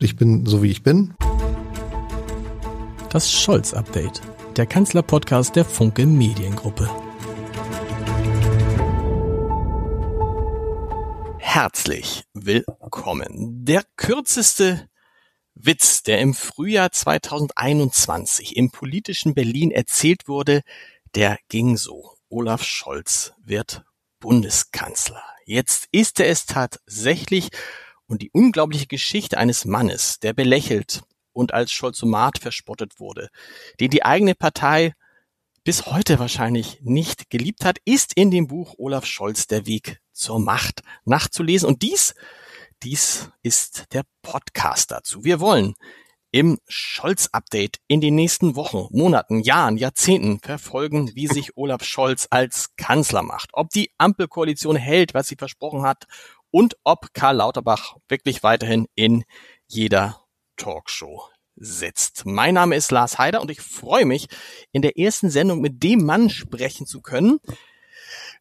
[0.00, 1.14] Ich bin so wie ich bin.
[3.10, 4.22] Das Scholz-Update,
[4.56, 6.90] der Kanzler-Podcast der Funke Mediengruppe.
[11.38, 13.64] Herzlich willkommen.
[13.64, 14.88] Der kürzeste
[15.54, 20.62] Witz, der im Frühjahr 2021 im politischen Berlin erzählt wurde,
[21.14, 22.16] der ging so.
[22.28, 23.84] Olaf Scholz wird
[24.18, 25.22] Bundeskanzler.
[25.46, 27.50] Jetzt ist er es tatsächlich
[28.06, 33.28] und die unglaubliche Geschichte eines Mannes, der belächelt und als Scholzomat verspottet wurde,
[33.80, 34.94] den die eigene Partei
[35.64, 40.38] bis heute wahrscheinlich nicht geliebt hat, ist in dem Buch Olaf Scholz der Weg zur
[40.38, 41.68] Macht nachzulesen.
[41.68, 42.14] Und dies,
[42.82, 45.24] dies ist der Podcast dazu.
[45.24, 45.74] Wir wollen
[46.30, 52.74] im Scholz-Update in den nächsten Wochen, Monaten, Jahren, Jahrzehnten verfolgen, wie sich Olaf Scholz als
[52.76, 56.06] Kanzler macht, ob die Ampelkoalition hält, was sie versprochen hat
[56.54, 59.24] und ob Karl Lauterbach wirklich weiterhin in
[59.66, 60.24] jeder
[60.56, 61.24] Talkshow
[61.56, 62.26] sitzt.
[62.26, 64.28] Mein Name ist Lars Heider und ich freue mich,
[64.70, 67.40] in der ersten Sendung mit dem Mann sprechen zu können,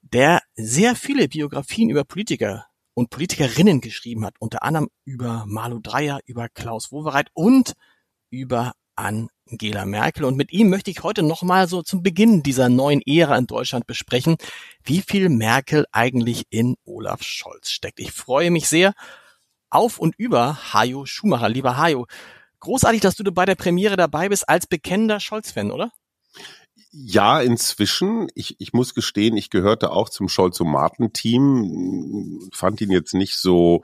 [0.04, 6.20] der sehr viele Biografien über Politiker und Politikerinnen geschrieben hat, unter anderem über Malu Dreyer,
[6.28, 7.74] über Klaus Wowereit und
[8.30, 10.26] über Angela Merkel.
[10.26, 13.88] Und mit ihm möchte ich heute nochmal so zum Beginn dieser neuen Ära in Deutschland
[13.88, 14.38] besprechen,
[14.84, 18.00] wie viel Merkel eigentlich in Olaf Scholz steckt.
[18.00, 18.94] Ich freue mich sehr
[19.70, 21.50] auf und über Hajo Schumacher.
[21.50, 22.08] Lieber Hajo,
[22.60, 25.92] großartig, dass du bei der Premiere dabei bist als bekennender Scholz-Fan, oder?
[26.92, 28.28] Ja, inzwischen.
[28.36, 33.82] Ich, ich muss gestehen, ich gehörte auch zum Scholz-Tomaten-Team, fand ihn jetzt nicht so,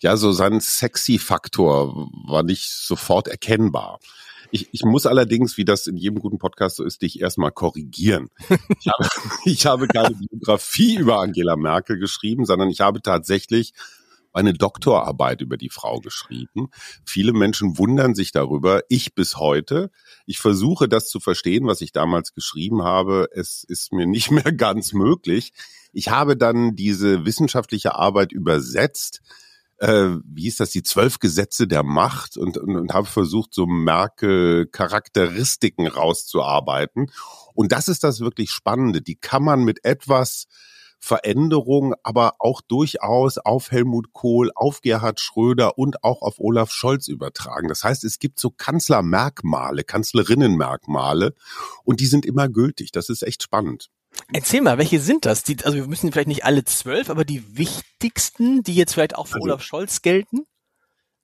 [0.00, 3.98] ja, so sein Sexy-Faktor war nicht sofort erkennbar.
[4.54, 8.28] Ich, ich muss allerdings, wie das in jedem guten Podcast so ist, dich erstmal korrigieren.
[8.78, 9.08] Ich habe,
[9.44, 13.72] ich habe keine Biografie über Angela Merkel geschrieben, sondern ich habe tatsächlich
[14.32, 16.68] eine Doktorarbeit über die Frau geschrieben.
[17.04, 18.82] Viele Menschen wundern sich darüber.
[18.88, 19.90] Ich bis heute.
[20.24, 23.26] Ich versuche das zu verstehen, was ich damals geschrieben habe.
[23.32, 25.52] Es ist mir nicht mehr ganz möglich.
[25.92, 29.20] Ich habe dann diese wissenschaftliche Arbeit übersetzt
[29.84, 33.66] äh, wie hieß das, die zwölf Gesetze der Macht und, und, und habe versucht, so
[33.66, 37.10] Merkel-Charakteristiken rauszuarbeiten.
[37.52, 39.02] Und das ist das wirklich Spannende.
[39.02, 40.46] Die kann man mit etwas
[40.98, 47.08] Veränderung, aber auch durchaus auf Helmut Kohl, auf Gerhard Schröder und auch auf Olaf Scholz
[47.08, 47.68] übertragen.
[47.68, 51.34] Das heißt, es gibt so Kanzlermerkmale, Kanzlerinnenmerkmale
[51.84, 52.90] und die sind immer gültig.
[52.90, 53.90] Das ist echt spannend.
[54.32, 55.42] Erzähl mal, welche sind das?
[55.42, 59.26] Die, also wir müssen vielleicht nicht alle zwölf, aber die wichtigsten, die jetzt vielleicht auch
[59.26, 60.46] für also, Olaf Scholz gelten?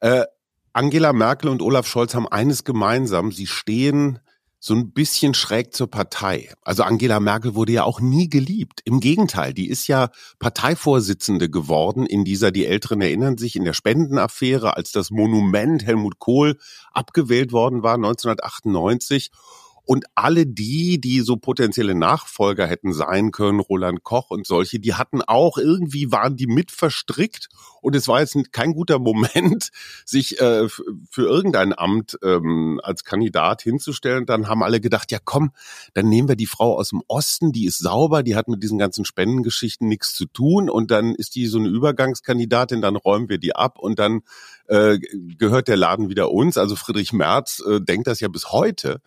[0.00, 0.24] Äh,
[0.72, 3.32] Angela Merkel und Olaf Scholz haben eines gemeinsam.
[3.32, 4.20] Sie stehen
[4.62, 6.52] so ein bisschen schräg zur Partei.
[6.62, 8.82] Also Angela Merkel wurde ja auch nie geliebt.
[8.84, 13.72] Im Gegenteil, die ist ja Parteivorsitzende geworden in dieser, die Älteren erinnern sich, in der
[13.72, 16.58] Spendenaffäre, als das Monument Helmut Kohl
[16.92, 19.30] abgewählt worden war 1998.
[19.90, 24.94] Und alle die, die so potenzielle Nachfolger hätten sein können, Roland Koch und solche, die
[24.94, 27.48] hatten auch irgendwie, waren die mit verstrickt.
[27.82, 29.70] Und es war jetzt kein guter Moment,
[30.04, 34.26] sich äh, für irgendein Amt ähm, als Kandidat hinzustellen.
[34.26, 35.50] Dann haben alle gedacht, ja komm,
[35.92, 38.78] dann nehmen wir die Frau aus dem Osten, die ist sauber, die hat mit diesen
[38.78, 40.70] ganzen Spendengeschichten nichts zu tun.
[40.70, 44.20] Und dann ist die so eine Übergangskandidatin, dann räumen wir die ab und dann
[44.68, 46.58] äh, gehört der Laden wieder uns.
[46.58, 49.00] Also Friedrich Merz äh, denkt das ja bis heute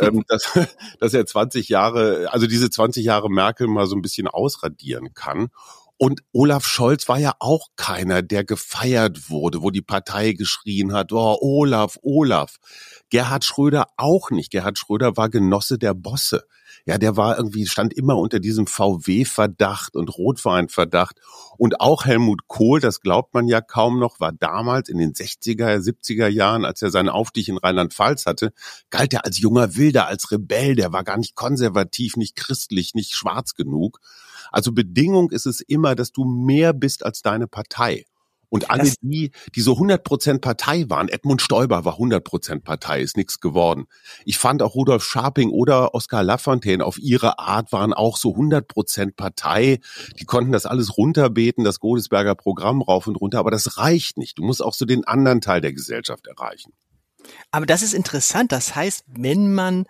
[0.00, 0.52] ähm, dass,
[1.00, 5.48] dass er 20 Jahre, also diese 20 Jahre Merkel mal so ein bisschen ausradieren kann.
[5.96, 11.12] Und Olaf Scholz war ja auch keiner, der gefeiert wurde, wo die Partei geschrien hat,
[11.12, 12.56] oh, Olaf, Olaf.
[13.10, 14.50] Gerhard Schröder auch nicht.
[14.50, 16.44] Gerhard Schröder war Genosse der Bosse
[16.86, 21.18] ja, der war irgendwie, stand immer unter diesem VW-Verdacht und Rotwein-Verdacht.
[21.56, 25.78] Und auch Helmut Kohl, das glaubt man ja kaum noch, war damals in den 60er,
[25.78, 28.52] 70er Jahren, als er seinen Aufstieg in Rheinland-Pfalz hatte,
[28.90, 33.14] galt er als junger Wilder, als Rebell, der war gar nicht konservativ, nicht christlich, nicht
[33.14, 34.00] schwarz genug.
[34.52, 38.04] Also Bedingung ist es immer, dass du mehr bist als deine Partei.
[38.54, 43.16] Und alle Das- die, die so 100% Partei waren, Edmund Stoiber war 100% Partei, ist
[43.16, 43.86] nichts geworden.
[44.24, 49.16] Ich fand auch Rudolf Scharping oder Oskar Lafontaine auf ihre Art waren auch so 100%
[49.16, 49.80] Partei.
[50.20, 54.38] Die konnten das alles runterbeten, das Godesberger Programm rauf und runter, aber das reicht nicht.
[54.38, 56.72] Du musst auch so den anderen Teil der Gesellschaft erreichen.
[57.50, 58.52] Aber das ist interessant.
[58.52, 59.84] Das heißt, wenn man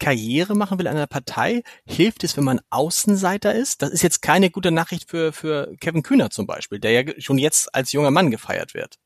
[0.00, 3.82] Karriere machen will an einer Partei, hilft es, wenn man Außenseiter ist?
[3.82, 7.38] Das ist jetzt keine gute Nachricht für, für Kevin Kühner zum Beispiel, der ja schon
[7.38, 8.98] jetzt als junger Mann gefeiert wird.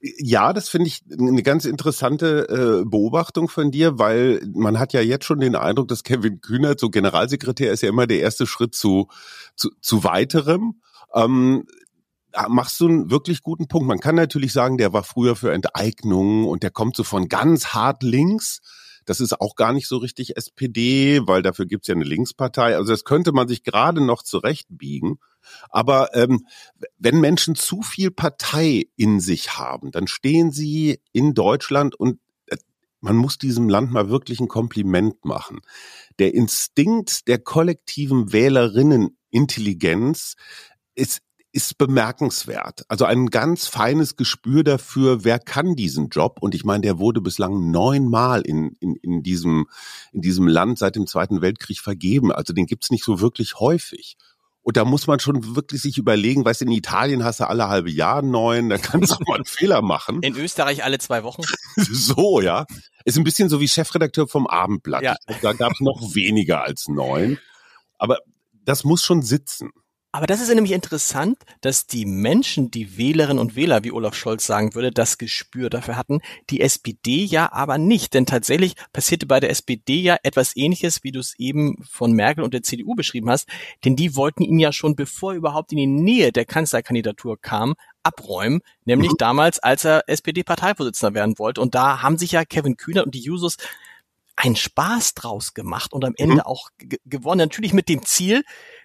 [0.00, 5.00] Ja, das finde ich eine ganz interessante äh, Beobachtung von dir, weil man hat ja
[5.00, 8.74] jetzt schon den Eindruck, dass Kevin Kühnert, so Generalsekretär, ist ja immer der erste Schritt
[8.74, 9.08] zu,
[9.56, 10.80] zu, zu weiterem.
[11.14, 11.64] Ähm,
[12.48, 13.88] machst du einen wirklich guten Punkt.
[13.88, 17.68] Man kann natürlich sagen, der war früher für Enteignung und der kommt so von ganz
[17.68, 18.60] hart links.
[19.04, 22.76] Das ist auch gar nicht so richtig SPD, weil dafür gibt's ja eine Linkspartei.
[22.76, 25.18] Also das könnte man sich gerade noch zurechtbiegen.
[25.70, 26.46] Aber ähm,
[26.98, 32.56] wenn Menschen zu viel Partei in sich haben, dann stehen sie in Deutschland und äh,
[33.00, 35.60] man muss diesem Land mal wirklich ein Kompliment machen.
[36.18, 40.36] Der Instinkt der kollektiven Wählerinnenintelligenz
[40.94, 41.20] ist
[41.52, 42.84] ist bemerkenswert.
[42.88, 46.38] Also ein ganz feines Gespür dafür, wer kann diesen Job.
[46.40, 49.66] Und ich meine, der wurde bislang neunmal in, in, in, diesem,
[50.12, 52.32] in diesem Land seit dem Zweiten Weltkrieg vergeben.
[52.32, 54.16] Also den gibt's nicht so wirklich häufig.
[54.62, 57.68] Und da muss man schon wirklich sich überlegen, weißt du, in Italien hast du alle
[57.68, 60.22] halbe Jahr neuen, da kannst du auch mal einen Fehler machen.
[60.22, 61.42] In Österreich alle zwei Wochen.
[61.76, 62.66] So, ja.
[63.06, 65.02] Ist ein bisschen so wie Chefredakteur vom Abendblatt.
[65.02, 65.16] Ja.
[65.26, 67.38] Glaub, Da gab's noch weniger als neun.
[67.98, 68.18] Aber
[68.64, 69.70] das muss schon sitzen.
[70.14, 74.14] Aber das ist ja nämlich interessant, dass die Menschen, die Wählerinnen und Wähler, wie Olaf
[74.14, 76.20] Scholz sagen würde, das Gespür dafür hatten,
[76.50, 78.12] die SPD ja aber nicht.
[78.12, 82.44] Denn tatsächlich passierte bei der SPD ja etwas Ähnliches, wie du es eben von Merkel
[82.44, 83.48] und der CDU beschrieben hast.
[83.86, 87.74] Denn die wollten ihn ja schon, bevor er überhaupt in die Nähe der Kanzlerkandidatur kam,
[88.02, 91.62] abräumen, nämlich damals, als er SPD-Parteivorsitzender werden wollte.
[91.62, 93.56] Und da haben sich ja Kevin Kühner und die Jusos
[94.36, 97.38] einen Spaß draus gemacht und am Ende auch ge- gewonnen.
[97.38, 98.42] Natürlich mit dem Ziel,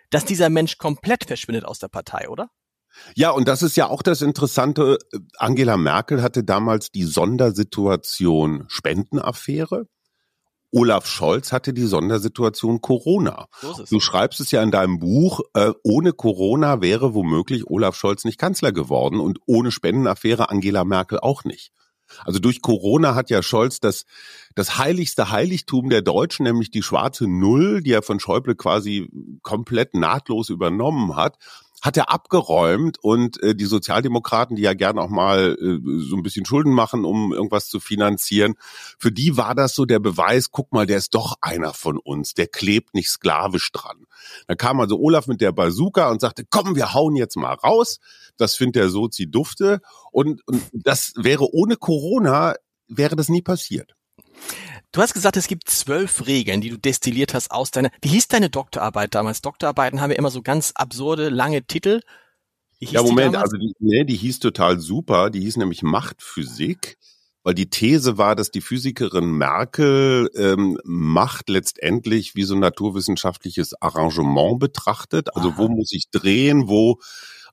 [0.09, 2.49] dass dieser Mensch komplett verschwindet aus der Partei, oder?
[3.15, 4.97] Ja, und das ist ja auch das Interessante.
[5.37, 9.85] Angela Merkel hatte damals die Sondersituation Spendenaffäre.
[10.71, 13.47] Olaf Scholz hatte die Sondersituation Corona.
[13.61, 13.85] So.
[13.89, 18.37] Du schreibst es ja in deinem Buch, äh, ohne Corona wäre womöglich Olaf Scholz nicht
[18.37, 21.71] Kanzler geworden und ohne Spendenaffäre Angela Merkel auch nicht.
[22.25, 24.05] Also durch Corona hat ja Scholz das,
[24.55, 29.09] das heiligste Heiligtum der Deutschen, nämlich die schwarze Null, die er von Schäuble quasi
[29.41, 31.37] komplett nahtlos übernommen hat,
[31.81, 36.23] hat er abgeräumt und äh, die Sozialdemokraten, die ja gern auch mal äh, so ein
[36.23, 38.55] bisschen Schulden machen, um irgendwas zu finanzieren,
[38.97, 42.33] für die war das so der Beweis, guck mal, der ist doch einer von uns,
[42.33, 44.05] der klebt nicht sklavisch dran.
[44.47, 47.99] Da kam also Olaf mit der Bazooka und sagte, komm, wir hauen jetzt mal raus.
[48.37, 49.79] Das findet der Sozi dufte.
[50.11, 52.55] Und, und das wäre ohne Corona,
[52.87, 53.95] wäre das nie passiert.
[54.97, 57.91] Du hast gesagt, es gibt zwölf Regeln, die du destilliert hast aus deiner.
[58.01, 59.43] Wie hieß deine Doktorarbeit damals?
[59.43, 62.01] Doktorarbeiten haben ja immer so ganz absurde, lange Titel.
[62.79, 63.53] Ja, die Moment, damals?
[63.53, 65.29] also die, nee, die hieß total super.
[65.29, 66.97] Die hieß nämlich Machtphysik,
[67.43, 73.79] weil die These war, dass die Physikerin Merkel ähm, Macht letztendlich wie so ein naturwissenschaftliches
[73.79, 75.35] Arrangement betrachtet.
[75.35, 75.57] Also Aha.
[75.59, 76.99] wo muss ich drehen, wo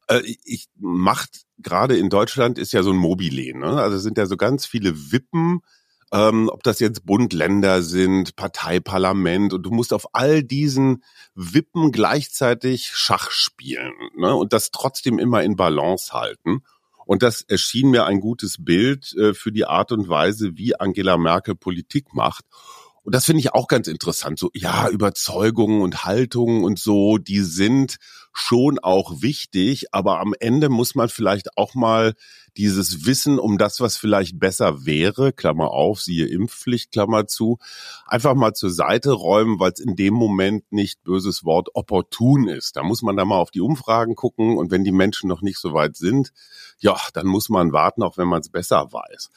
[0.08, 3.67] äh, ich Macht gerade in Deutschland ist ja so ein Mobile, ne?
[3.67, 5.61] Also es sind ja so ganz viele Wippen,
[6.15, 11.03] ähm, ob das jetzt Bund, Länder sind, Partei, Parlament und du musst auf all diesen
[11.35, 14.33] Wippen gleichzeitig Schach spielen ne?
[14.33, 16.63] und das trotzdem immer in Balance halten.
[17.05, 21.19] Und das erschien mir ein gutes Bild äh, für die Art und Weise, wie Angela
[21.19, 22.44] Merkel Politik macht.
[23.05, 24.39] Und das finde ich auch ganz interessant.
[24.39, 27.99] So, ja, Überzeugungen und Haltungen und so, die sind
[28.32, 32.15] schon auch wichtig, aber am Ende muss man vielleicht auch mal
[32.56, 37.58] dieses Wissen um das, was vielleicht besser wäre, Klammer auf, siehe Impfpflicht, Klammer zu,
[38.06, 42.77] einfach mal zur Seite räumen, weil es in dem Moment nicht böses Wort opportun ist.
[42.77, 45.58] Da muss man da mal auf die Umfragen gucken und wenn die Menschen noch nicht
[45.58, 46.32] so weit sind,
[46.79, 49.31] ja, dann muss man warten, auch wenn man es besser weiß.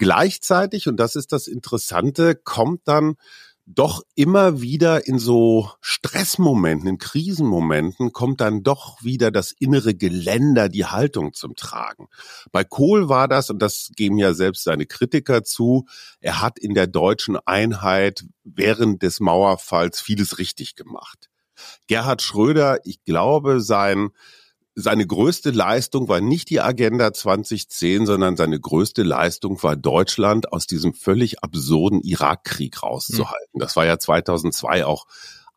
[0.00, 3.16] Gleichzeitig, und das ist das Interessante, kommt dann
[3.66, 10.70] doch immer wieder in so Stressmomenten, in Krisenmomenten, kommt dann doch wieder das innere Geländer,
[10.70, 12.08] die Haltung zum Tragen.
[12.50, 15.84] Bei Kohl war das, und das geben ja selbst seine Kritiker zu,
[16.20, 21.28] er hat in der deutschen Einheit während des Mauerfalls vieles richtig gemacht.
[21.88, 24.12] Gerhard Schröder, ich glaube, sein
[24.74, 30.66] seine größte Leistung war nicht die Agenda 2010, sondern seine größte Leistung war Deutschland aus
[30.66, 33.58] diesem völlig absurden Irakkrieg rauszuhalten.
[33.58, 35.06] Das war ja 2002 auch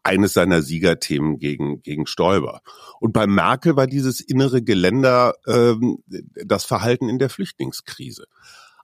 [0.01, 2.61] eines seiner Siegerthemen gegen, gegen Stoiber.
[2.99, 5.99] Und bei Merkel war dieses innere Geländer ähm,
[6.45, 8.25] das Verhalten in der Flüchtlingskrise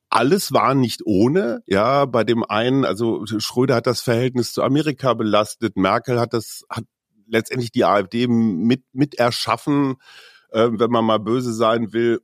[0.09, 1.63] alles war nicht ohne.
[1.67, 6.65] Ja, bei dem einen, also Schröder hat das Verhältnis zu Amerika belastet, Merkel hat das,
[6.69, 6.85] hat
[7.29, 9.95] letztendlich die AfD mit, mit erschaffen,
[10.51, 12.21] äh, wenn man mal böse sein will.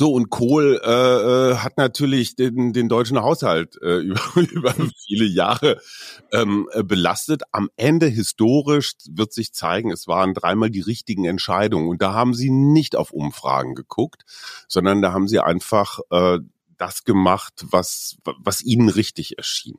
[0.00, 4.74] So, und Kohl äh, äh, hat natürlich den, den deutschen Haushalt äh, über, über
[5.06, 5.78] viele Jahre
[6.32, 7.42] ähm, äh, belastet.
[7.52, 11.88] Am Ende historisch wird sich zeigen, es waren dreimal die richtigen Entscheidungen.
[11.88, 14.22] Und da haben sie nicht auf Umfragen geguckt,
[14.68, 16.38] sondern da haben sie einfach äh,
[16.78, 19.76] das gemacht, was, was ihnen richtig erschien.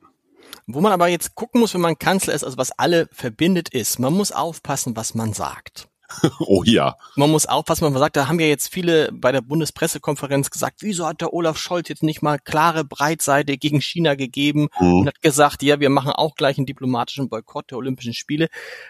[0.66, 3.98] Wo man aber jetzt gucken muss, wenn man Kanzler ist, also was alle verbindet ist,
[3.98, 5.88] man muss aufpassen, was man sagt.
[6.40, 6.96] oh ja.
[7.16, 11.06] Man muss aufpassen, man sagt, da haben ja jetzt viele bei der Bundespressekonferenz gesagt, wieso
[11.06, 15.00] hat der Olaf Scholz jetzt nicht mal klare Breitseite gegen China gegeben mhm.
[15.00, 18.48] und hat gesagt, ja, wir machen auch gleich einen diplomatischen Boykott der Olympischen Spiele,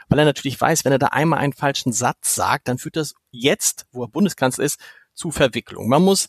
[0.09, 3.15] weil er natürlich weiß, wenn er da einmal einen falschen Satz sagt, dann führt das
[3.31, 4.81] jetzt, wo er Bundeskanzler ist,
[5.15, 5.89] zu Verwicklung.
[5.89, 6.29] Man muss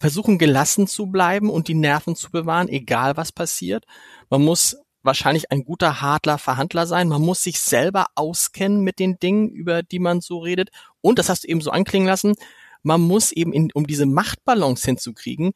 [0.00, 3.84] versuchen, gelassen zu bleiben und die Nerven zu bewahren, egal was passiert.
[4.30, 7.08] Man muss wahrscheinlich ein guter Hadler Verhandler sein.
[7.08, 10.70] Man muss sich selber auskennen mit den Dingen, über die man so redet.
[11.02, 12.34] Und das hast du eben so anklingen lassen.
[12.82, 15.52] Man muss eben, in, um diese Machtbalance hinzukriegen,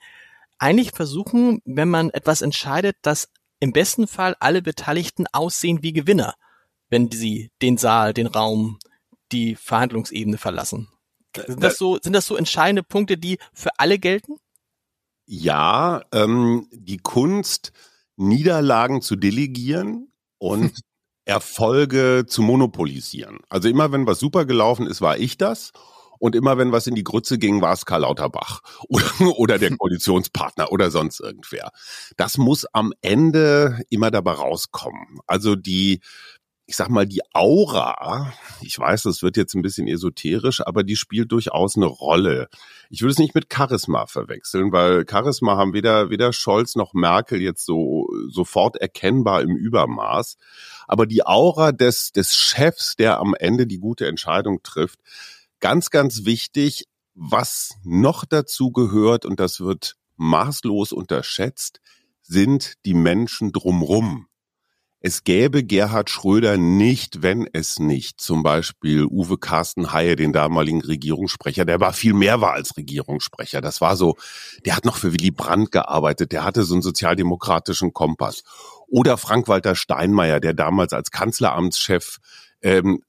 [0.59, 6.35] eigentlich versuchen, wenn man etwas entscheidet, dass im besten Fall alle Beteiligten aussehen wie Gewinner,
[6.91, 8.79] wenn sie den Saal, den Raum,
[9.33, 10.89] die Verhandlungsebene verlassen.
[11.47, 14.37] Sind das so, sind das so entscheidende Punkte, die für alle gelten?
[15.27, 17.73] Ja, ähm, die Kunst,
[18.17, 20.73] Niederlagen zu delegieren und
[21.25, 23.39] Erfolge zu monopolisieren.
[23.49, 25.73] Also immer wenn was super gelaufen ist, war ich das.
[26.19, 29.71] Und immer wenn was in die Grütze ging, war es Karl Lauterbach oder, oder der
[29.77, 31.71] Koalitionspartner oder sonst irgendwer.
[32.17, 35.19] Das muss am Ende immer dabei rauskommen.
[35.27, 36.01] Also die,
[36.67, 40.97] ich sag mal, die Aura, ich weiß, das wird jetzt ein bisschen esoterisch, aber die
[40.97, 42.49] spielt durchaus eine Rolle.
[42.89, 47.43] Ich würde es nicht mit Charisma verwechseln, weil Charisma haben weder, weder Scholz noch Merkel
[47.43, 50.39] jetzt so sofort erkennbar im Übermaß.
[50.89, 55.01] Aber die Aura des, des Chefs, der am Ende die gute Entscheidung trifft,
[55.61, 61.81] ganz, ganz wichtig, was noch dazu gehört, und das wird maßlos unterschätzt,
[62.23, 64.29] sind die Menschen drumrum
[65.07, 70.81] es gäbe Gerhard Schröder nicht, wenn es nicht zum Beispiel Uwe Carsten Haie, den damaligen
[70.81, 73.61] Regierungssprecher, der war viel mehr war als Regierungssprecher.
[73.61, 74.17] Das war so,
[74.65, 78.45] der hat noch für Willy Brandt gearbeitet, der hatte so einen sozialdemokratischen Kompass.
[78.87, 82.17] Oder Frank-Walter Steinmeier, der damals als Kanzleramtschef
[82.63, 83.03] ähm,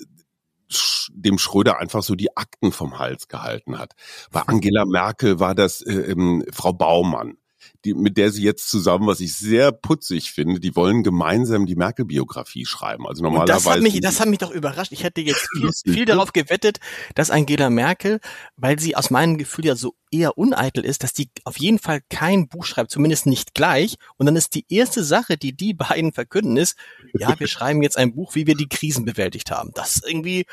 [1.14, 3.94] dem Schröder einfach so die Akten vom Hals gehalten hat.
[4.32, 7.38] Bei Angela Merkel war das äh, ähm, Frau Baumann
[7.84, 11.76] die, mit der sie jetzt zusammen, was ich sehr putzig finde, die wollen gemeinsam die
[11.76, 13.08] Merkel-Biografie schreiben.
[13.08, 13.54] Also normalerweise.
[13.54, 14.92] das hat mich, das hat mich doch überrascht.
[14.92, 16.80] Ich hätte jetzt viel, viel darauf gewettet,
[17.14, 18.20] dass Angela Merkel,
[18.56, 22.02] weil sie aus meinem Gefühl ja so eher uneitel ist, dass die auf jeden Fall
[22.10, 23.98] kein Buch schreibt, zumindest nicht gleich.
[24.18, 26.76] Und dann ist die erste Sache, die die beiden verkünden, ist,
[27.14, 29.72] ja, wir schreiben jetzt ein Buch, wie wir die Krisen bewältigt haben.
[29.76, 30.46] Das ist irgendwie,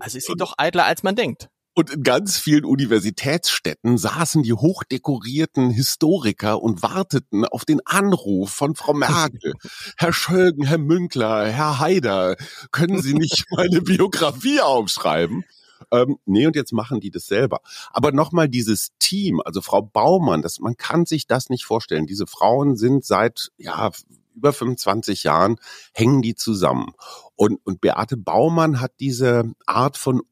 [0.00, 1.48] also ist sie doch eitler, als man denkt.
[1.74, 8.76] Und in ganz vielen Universitätsstädten saßen die hochdekorierten Historiker und warteten auf den Anruf von
[8.76, 9.54] Frau Merkel.
[9.96, 12.36] Herr Schölgen, Herr Münkler, Herr Haider,
[12.70, 15.44] können Sie nicht meine Biografie aufschreiben?
[15.90, 17.60] Ähm, nee, und jetzt machen die das selber.
[17.90, 22.06] Aber nochmal dieses Team, also Frau Baumann, das, man kann sich das nicht vorstellen.
[22.06, 23.90] Diese Frauen sind seit, ja,
[24.34, 25.56] über 25 Jahren
[25.92, 26.92] hängen die zusammen.
[27.36, 30.22] Und, und Beate Baumann hat diese Art von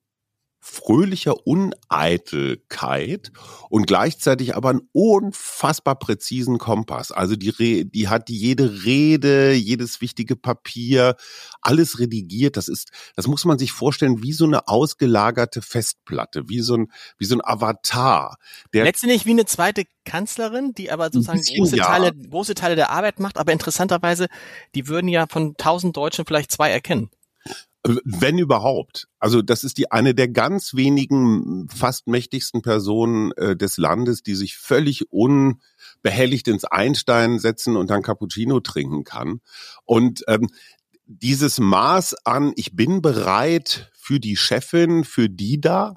[0.64, 3.33] fröhlicher Uneitelkeit
[3.69, 7.11] und gleichzeitig aber einen unfassbar präzisen Kompass.
[7.11, 11.16] Also die, Re die hat jede Rede, jedes wichtige Papier,
[11.62, 12.57] alles redigiert.
[12.57, 16.92] Das ist, das muss man sich vorstellen wie so eine ausgelagerte Festplatte, wie so ein,
[17.19, 18.37] wie so ein Avatar.
[18.73, 21.87] Der Letztendlich wie eine zweite Kanzlerin, die aber sozusagen bisschen, große ja.
[21.87, 23.37] Teile, große Teile der Arbeit macht.
[23.37, 24.28] Aber interessanterweise,
[24.76, 27.11] die würden ja von tausend Deutschen vielleicht zwei erkennen.
[27.85, 29.09] Wenn überhaupt.
[29.19, 34.37] Also das ist die eine der ganz wenigen fast mächtigsten Personen äh, des Landes, die
[34.37, 39.41] sich völlig unbehelligt ins Einstein setzen und dann Cappuccino trinken kann.
[39.85, 40.49] Und ähm,
[41.07, 45.97] dieses Maß an, ich bin bereit für die Chefin, für die da,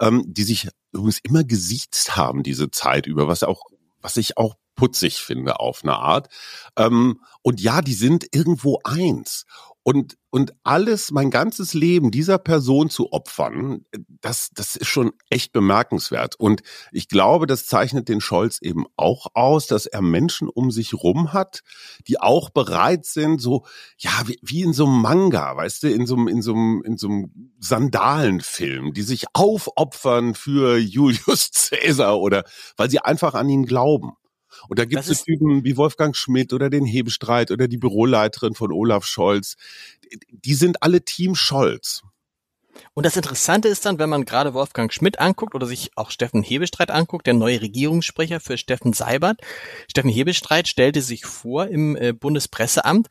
[0.00, 3.64] ähm, die sich übrigens immer gesiezt haben diese Zeit über, was auch,
[4.00, 6.28] was ich auch putzig finde auf eine Art.
[6.76, 9.44] Ähm, und ja, die sind irgendwo eins.
[9.88, 13.84] Und, und alles, mein ganzes Leben dieser Person zu opfern,
[14.20, 16.34] das, das ist schon echt bemerkenswert.
[16.34, 20.92] Und ich glaube, das zeichnet den Scholz eben auch aus, dass er Menschen um sich
[20.92, 21.62] rum hat,
[22.08, 23.64] die auch bereit sind, so,
[23.96, 26.82] ja, wie, wie in so einem Manga, weißt du, in so einem, in so einem,
[26.84, 32.42] in so einem Sandalenfilm, die sich aufopfern für Julius Caesar oder
[32.76, 34.14] weil sie einfach an ihn glauben.
[34.68, 38.72] Und da gibt es Typen wie Wolfgang Schmidt oder den Hebestreit oder die Büroleiterin von
[38.72, 39.56] Olaf Scholz.
[40.30, 42.02] Die sind alle Team Scholz.
[42.92, 46.42] Und das Interessante ist dann, wenn man gerade Wolfgang Schmidt anguckt oder sich auch Steffen
[46.42, 49.40] Hebestreit anguckt, der neue Regierungssprecher für Steffen Seibert.
[49.90, 53.08] Steffen Hebestreit stellte sich vor im äh, Bundespresseamt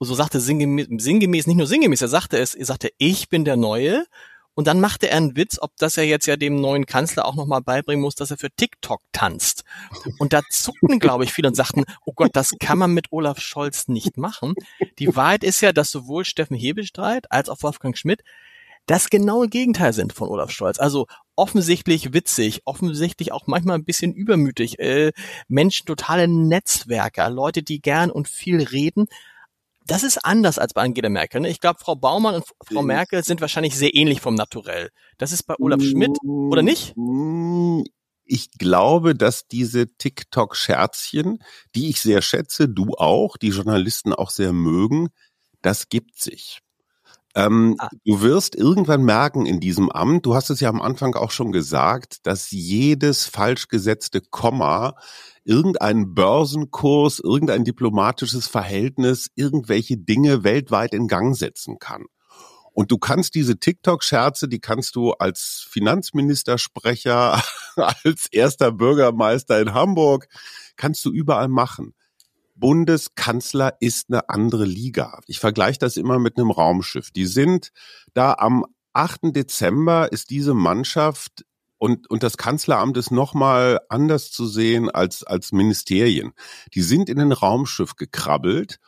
[0.00, 3.56] so sagte sinngemäß, sinngemäß, nicht nur sinngemäß, er sagte es, er sagte, ich bin der
[3.56, 4.06] Neue
[4.54, 7.34] und dann machte er einen Witz, ob das er jetzt ja dem neuen Kanzler auch
[7.34, 9.64] nochmal beibringen muss, dass er für TikTok tanzt.
[10.18, 13.40] Und da zuckten, glaube ich, viele und sagten, oh Gott, das kann man mit Olaf
[13.40, 14.54] Scholz nicht machen.
[14.98, 18.22] Die Wahrheit ist ja, dass sowohl Steffen Hebestreit als auch Wolfgang Schmidt
[18.86, 20.78] das genaue Gegenteil sind von Olaf Scholz.
[20.78, 21.06] Also
[21.36, 25.12] offensichtlich witzig, offensichtlich auch manchmal ein bisschen übermütig, äh,
[25.48, 29.06] Menschen totale Netzwerker, Leute, die gern und viel reden,
[29.86, 31.40] das ist anders als bei Angela Merkel.
[31.40, 31.50] Ne?
[31.50, 34.90] Ich glaube, Frau Baumann und Frau Merkel sind wahrscheinlich sehr ähnlich vom Naturell.
[35.18, 36.94] Das ist bei Olaf Schmidt, oder nicht?
[38.24, 41.38] Ich glaube, dass diese TikTok-Scherzchen,
[41.74, 45.08] die ich sehr schätze, du auch, die Journalisten auch sehr mögen,
[45.60, 46.60] das gibt sich.
[47.34, 47.88] Ähm, ah.
[48.04, 51.52] Du wirst irgendwann merken in diesem Amt, du hast es ja am Anfang auch schon
[51.52, 54.94] gesagt, dass jedes falsch gesetzte Komma
[55.44, 62.06] irgendeinen Börsenkurs, irgendein diplomatisches Verhältnis, irgendwelche Dinge weltweit in Gang setzen kann.
[62.72, 67.40] Und du kannst diese TikTok-Scherze, die kannst du als Finanzministersprecher,
[67.76, 70.28] als erster Bürgermeister in Hamburg,
[70.76, 71.94] kannst du überall machen.
[72.54, 75.20] Bundeskanzler ist eine andere Liga.
[75.26, 77.10] Ich vergleiche das immer mit einem Raumschiff.
[77.10, 77.70] Die sind
[78.12, 79.34] da am 8.
[79.34, 81.44] Dezember ist diese Mannschaft
[81.78, 86.32] und, und das Kanzleramt ist nochmal anders zu sehen als, als Ministerien.
[86.72, 88.78] Die sind in ein Raumschiff gekrabbelt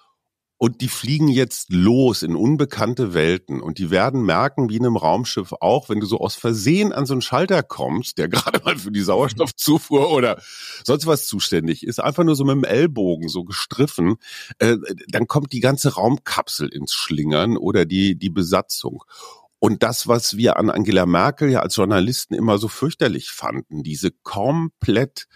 [0.58, 4.96] und die fliegen jetzt los in unbekannte Welten und die werden merken, wie in einem
[4.96, 8.76] Raumschiff auch, wenn du so aus Versehen an so einen Schalter kommst, der gerade mal
[8.76, 10.40] für die Sauerstoffzufuhr oder
[10.84, 14.16] sonst was zuständig ist, einfach nur so mit dem Ellbogen so gestriffen,
[14.58, 14.76] äh,
[15.08, 19.04] dann kommt die ganze Raumkapsel ins Schlingern oder die, die Besatzung.
[19.58, 24.10] Und das, was wir an Angela Merkel ja als Journalisten immer so fürchterlich fanden, diese
[24.10, 25.26] komplett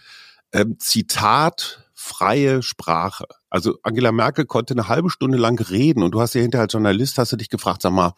[0.51, 3.25] ähm, zitatfreie Sprache.
[3.51, 6.73] Also Angela Merkel konnte eine halbe Stunde lang reden und du hast ja hinterher als
[6.73, 8.13] Journalist hast du dich gefragt, sag mal,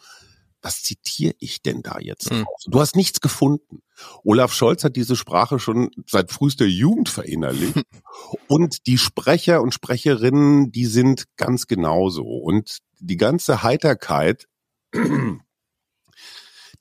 [0.62, 2.46] was zitiere ich denn da jetzt mhm.
[2.66, 3.82] Du hast nichts gefunden.
[4.22, 7.82] Olaf Scholz hat diese Sprache schon seit frühester Jugend verinnerlicht.
[8.48, 12.22] und die Sprecher und Sprecherinnen, die sind ganz genauso.
[12.22, 14.46] Und die ganze Heiterkeit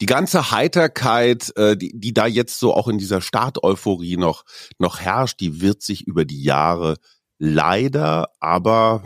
[0.01, 4.43] die ganze Heiterkeit, äh, die, die da jetzt so auch in dieser Starteuphorie noch,
[4.77, 6.97] noch herrscht, die wird sich über die Jahre
[7.39, 9.03] leider, aber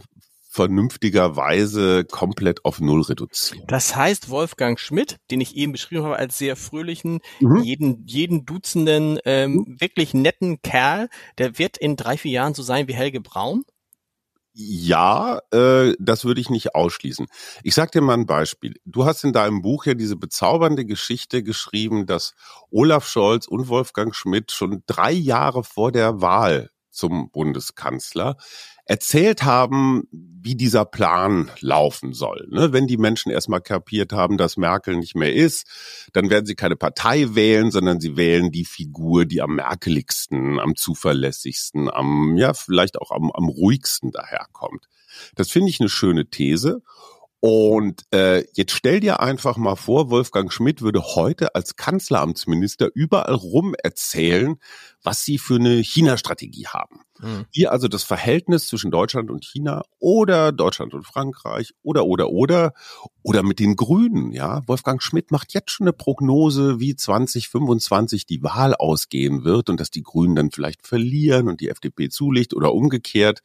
[0.57, 3.67] vernünftigerweise komplett auf Null reduzieren.
[3.67, 7.61] Das heißt, Wolfgang Schmidt, den ich eben beschrieben habe als sehr fröhlichen, mhm.
[7.61, 9.79] jeden, jeden dutzenden, ähm, mhm.
[9.79, 13.65] wirklich netten Kerl, der wird in drei, vier Jahren so sein wie Helge Braun?
[14.59, 17.27] Ja, äh, das würde ich nicht ausschließen.
[17.61, 18.73] Ich sag dir mal ein Beispiel.
[18.85, 22.33] Du hast in deinem Buch ja diese bezaubernde Geschichte geschrieben, dass
[22.71, 28.37] Olaf Scholz und Wolfgang Schmidt schon drei Jahre vor der Wahl zum Bundeskanzler
[28.85, 32.47] erzählt haben, wie dieser Plan laufen soll.
[32.49, 32.71] Ne?
[32.71, 35.67] Wenn die Menschen erstmal kapiert haben, dass Merkel nicht mehr ist,
[36.13, 40.75] dann werden sie keine Partei wählen, sondern sie wählen die Figur, die am merkeligsten, am
[40.75, 44.87] zuverlässigsten, am, ja, vielleicht auch am, am ruhigsten daherkommt.
[45.35, 46.81] Das finde ich eine schöne These.
[47.39, 53.35] Und äh, jetzt stell dir einfach mal vor, Wolfgang Schmidt würde heute als Kanzleramtsminister überall
[53.35, 54.57] rum erzählen,
[55.03, 57.01] was sie für eine China-Strategie haben.
[57.19, 57.45] Mhm.
[57.51, 62.73] Wie also das Verhältnis zwischen Deutschland und China oder Deutschland und Frankreich oder oder oder
[63.23, 64.61] oder mit den Grünen, ja.
[64.67, 69.91] Wolfgang Schmidt macht jetzt schon eine Prognose, wie 2025 die Wahl ausgehen wird und dass
[69.91, 73.41] die Grünen dann vielleicht verlieren und die FDP zulegt oder umgekehrt.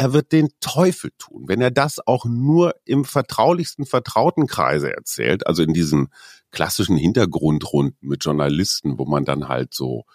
[0.00, 5.62] Er wird den Teufel tun, wenn er das auch nur im vertraulichsten Vertrautenkreise erzählt, also
[5.62, 6.08] in diesen
[6.50, 10.06] klassischen Hintergrundrunden mit Journalisten, wo man dann halt so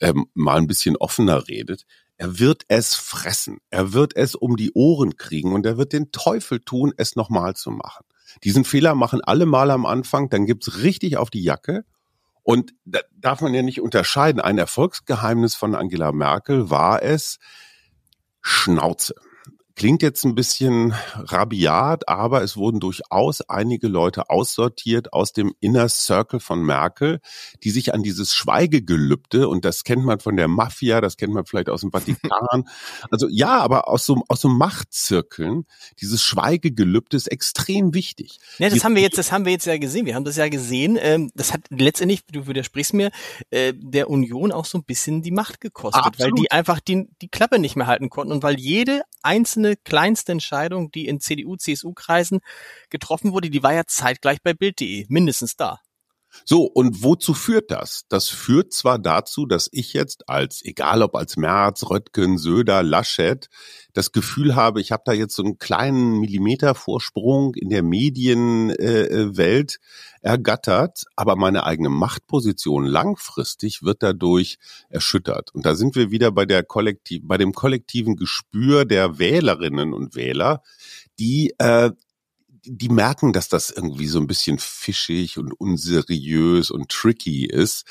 [0.00, 1.84] ähm, mal ein bisschen offener redet.
[2.16, 3.58] Er wird es fressen.
[3.68, 7.54] Er wird es um die Ohren kriegen und er wird den Teufel tun, es nochmal
[7.54, 8.06] zu machen.
[8.44, 11.84] Diesen Fehler machen alle mal am Anfang, dann gibt's richtig auf die Jacke.
[12.44, 14.40] Und da darf man ja nicht unterscheiden.
[14.40, 17.38] Ein Erfolgsgeheimnis von Angela Merkel war es,
[18.40, 19.14] Schnauze
[19.76, 25.88] Klingt jetzt ein bisschen rabiat, aber es wurden durchaus einige Leute aussortiert aus dem Inner
[25.88, 27.20] Circle von Merkel,
[27.64, 31.44] die sich an dieses Schweigegelübde, und das kennt man von der Mafia, das kennt man
[31.44, 32.68] vielleicht aus dem Vatikan,
[33.10, 35.66] also ja, aber aus so, aus so Machtzirkeln,
[36.00, 38.38] dieses Schweigegelübde ist extrem wichtig.
[38.58, 40.06] Ja, das haben wir jetzt, das haben wir jetzt ja gesehen.
[40.06, 40.96] Wir haben das ja gesehen.
[41.00, 43.10] Ähm, das hat letztendlich, du widersprichst mir,
[43.50, 46.32] äh, der Union auch so ein bisschen die Macht gekostet, Absolut.
[46.32, 49.76] weil die einfach die, die Klappe nicht mehr halten konnten und weil jede einzelne einzelne
[49.76, 52.40] kleinste Entscheidung, die in CDU, CSU-Kreisen
[52.90, 55.80] getroffen wurde, die war ja zeitgleich bei Bild.de, mindestens da.
[56.44, 58.04] So, und wozu führt das?
[58.08, 63.48] Das führt zwar dazu, dass ich jetzt als, egal ob als Merz, Röttgen, Söder, Laschet,
[63.92, 70.28] das Gefühl habe, ich habe da jetzt so einen kleinen Millimetervorsprung in der Medienwelt äh,
[70.28, 75.54] ergattert, aber meine eigene Machtposition langfristig wird dadurch erschüttert.
[75.54, 80.14] Und da sind wir wieder bei der kollektiv, bei dem kollektiven Gespür der Wählerinnen und
[80.16, 80.62] Wähler,
[81.18, 81.90] die äh,
[82.66, 87.84] die merken, dass das irgendwie so ein bisschen fischig und unseriös und tricky ist.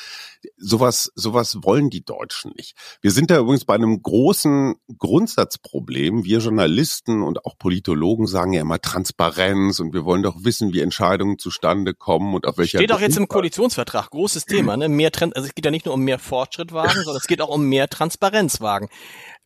[0.57, 2.75] Sowas, sowas wollen die Deutschen nicht.
[3.01, 6.25] Wir sind da übrigens bei einem großen Grundsatzproblem.
[6.25, 10.81] Wir Journalisten und auch Politologen sagen ja immer Transparenz und wir wollen doch wissen, wie
[10.81, 12.79] Entscheidungen zustande kommen und auf welcher.
[12.79, 14.09] Steht auch jetzt im Koalitionsvertrag.
[14.09, 14.89] Großes Thema, ne?
[14.89, 17.41] Mehr Trend, also es geht ja nicht nur um mehr Fortschritt wagen, sondern es geht
[17.41, 18.89] auch um mehr Transparenz wagen.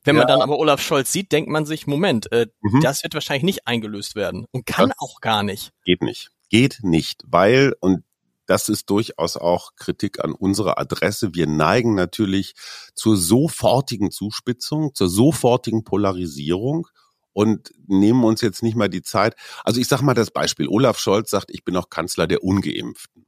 [0.08, 0.22] Wenn ja.
[0.22, 2.82] man dann aber Olaf Scholz sieht, denkt man sich, Moment, äh, mhm.
[2.82, 5.72] das wird wahrscheinlich nicht eingelöst werden und kann das auch gar nicht.
[5.84, 6.32] Geht nicht.
[6.50, 8.04] Geht nicht, weil, und
[8.46, 11.36] das ist durchaus auch Kritik an unserer Adresse.
[11.36, 12.56] Wir neigen natürlich
[12.96, 16.88] zur sofortigen Zuspitzung, zur sofortigen Polarisierung
[17.34, 19.36] und nehmen uns jetzt nicht mal die Zeit.
[19.64, 20.68] Also ich sage mal das Beispiel.
[20.70, 23.27] Olaf Scholz sagt, ich bin auch Kanzler der Ungeimpften.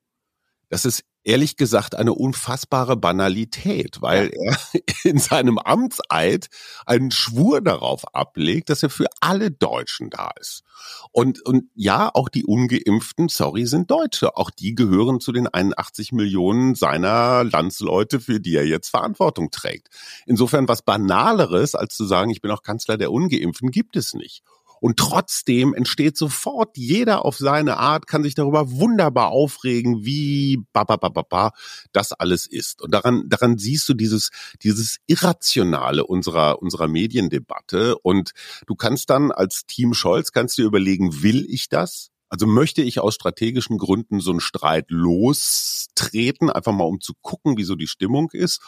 [0.69, 4.57] Das ist ehrlich gesagt eine unfassbare Banalität, weil er
[5.03, 6.47] in seinem Amtseid
[6.85, 10.63] einen Schwur darauf ablegt, dass er für alle Deutschen da ist.
[11.11, 14.37] Und, und ja, auch die Ungeimpften, sorry, sind Deutsche.
[14.37, 19.89] Auch die gehören zu den 81 Millionen seiner Landsleute, für die er jetzt Verantwortung trägt.
[20.25, 24.43] Insofern was Banaleres, als zu sagen, ich bin auch Kanzler der Ungeimpften, gibt es nicht.
[24.81, 30.83] Und trotzdem entsteht sofort jeder auf seine Art, kann sich darüber wunderbar aufregen, wie ba,
[30.83, 31.51] ba, ba, ba, ba,
[31.91, 32.81] das alles ist.
[32.81, 34.29] Und daran, daran siehst du dieses,
[34.63, 37.97] dieses Irrationale unserer, unserer Mediendebatte.
[37.97, 38.31] Und
[38.67, 42.11] du kannst dann als Team Scholz, kannst dir überlegen, will ich das?
[42.29, 47.57] Also möchte ich aus strategischen Gründen so einen Streit lostreten, einfach mal um zu gucken,
[47.57, 48.61] wie so die Stimmung ist?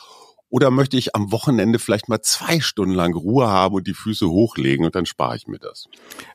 [0.51, 4.29] Oder möchte ich am Wochenende vielleicht mal zwei Stunden lang Ruhe haben und die Füße
[4.29, 5.87] hochlegen und dann spare ich mir das?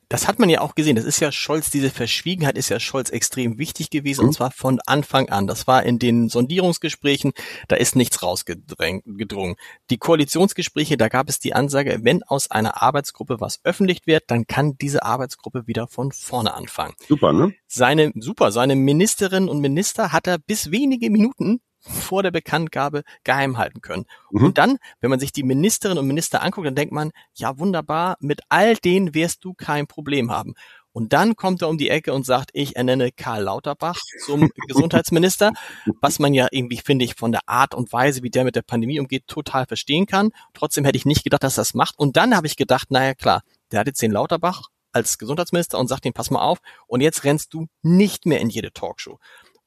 [0.08, 0.96] Das hat man ja auch gesehen.
[0.96, 4.28] Das ist ja Scholz, diese Verschwiegenheit ist ja Scholz extrem wichtig gewesen mhm.
[4.28, 5.46] und zwar von Anfang an.
[5.46, 7.34] Das war in den Sondierungsgesprächen,
[7.68, 9.56] da ist nichts rausgedrungen.
[9.90, 14.46] Die Koalitionsgespräche, da gab es die Ansage, wenn aus einer Arbeitsgruppe was öffentlich wird, dann
[14.46, 16.94] kann diese Arbeitsgruppe wieder von vorne anfangen.
[17.06, 17.52] Super, ne?
[17.66, 23.58] Seine, super, seine Ministerinnen und Minister hat er bis wenige Minuten vor der Bekanntgabe geheim
[23.58, 24.04] halten können.
[24.30, 24.44] Mhm.
[24.44, 28.16] Und dann, wenn man sich die Ministerinnen und Minister anguckt, dann denkt man, ja wunderbar,
[28.20, 30.54] mit all denen wirst du kein Problem haben.
[30.96, 35.52] Und dann kommt er um die Ecke und sagt, ich ernenne Karl Lauterbach zum Gesundheitsminister,
[36.00, 38.62] was man ja irgendwie, finde ich, von der Art und Weise, wie der mit der
[38.62, 40.30] Pandemie umgeht, total verstehen kann.
[40.54, 41.98] Trotzdem hätte ich nicht gedacht, dass das macht.
[41.98, 45.88] Und dann habe ich gedacht, naja klar, der hat jetzt den Lauterbach als Gesundheitsminister und
[45.88, 49.18] sagt ihm, pass mal auf, und jetzt rennst du nicht mehr in jede Talkshow.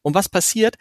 [0.01, 0.77] Und was passiert?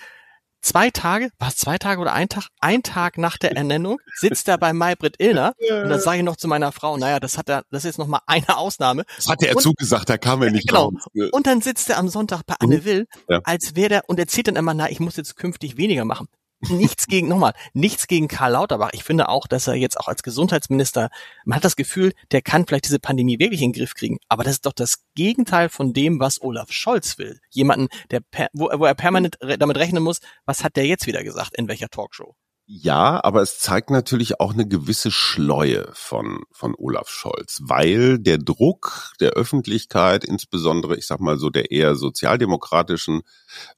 [0.60, 4.58] Zwei Tage, was zwei Tage oder ein Tag, ein Tag nach der Ernennung sitzt er
[4.58, 7.62] bei Maybrit Illner und dann sage ich noch zu meiner Frau, naja, das hat er,
[7.70, 9.04] das ist jetzt noch mal eine Ausnahme.
[9.16, 10.90] Das hatte er und, zugesagt, da kam er nicht genau.
[10.90, 11.06] raus.
[11.32, 12.84] Und dann sitzt er am Sonntag bei Anne mhm.
[12.84, 13.40] Will, ja.
[13.44, 16.28] als wäre der und erzählt dann immer, na, ich muss jetzt künftig weniger machen
[16.60, 18.90] nichts gegen, nochmal, nichts gegen Karl Lauterbach.
[18.92, 21.10] Ich finde auch, dass er jetzt auch als Gesundheitsminister,
[21.44, 24.18] man hat das Gefühl, der kann vielleicht diese Pandemie wirklich in den Griff kriegen.
[24.28, 27.40] Aber das ist doch das Gegenteil von dem, was Olaf Scholz will.
[27.50, 31.22] Jemanden, der, per, wo, wo er permanent damit rechnen muss, was hat der jetzt wieder
[31.22, 32.34] gesagt, in welcher Talkshow?
[32.70, 38.36] Ja, aber es zeigt natürlich auch eine gewisse Schleue von, von Olaf Scholz, weil der
[38.36, 43.22] Druck der Öffentlichkeit, insbesondere, ich sag mal so, der eher sozialdemokratischen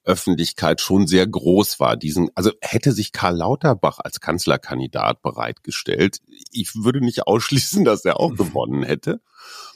[0.02, 1.96] Öffentlichkeit schon sehr groß war.
[1.96, 6.18] Diesen, also hätte sich Karl Lauterbach als Kanzlerkandidat bereitgestellt,
[6.50, 9.20] ich würde nicht ausschließen, dass er auch gewonnen hätte.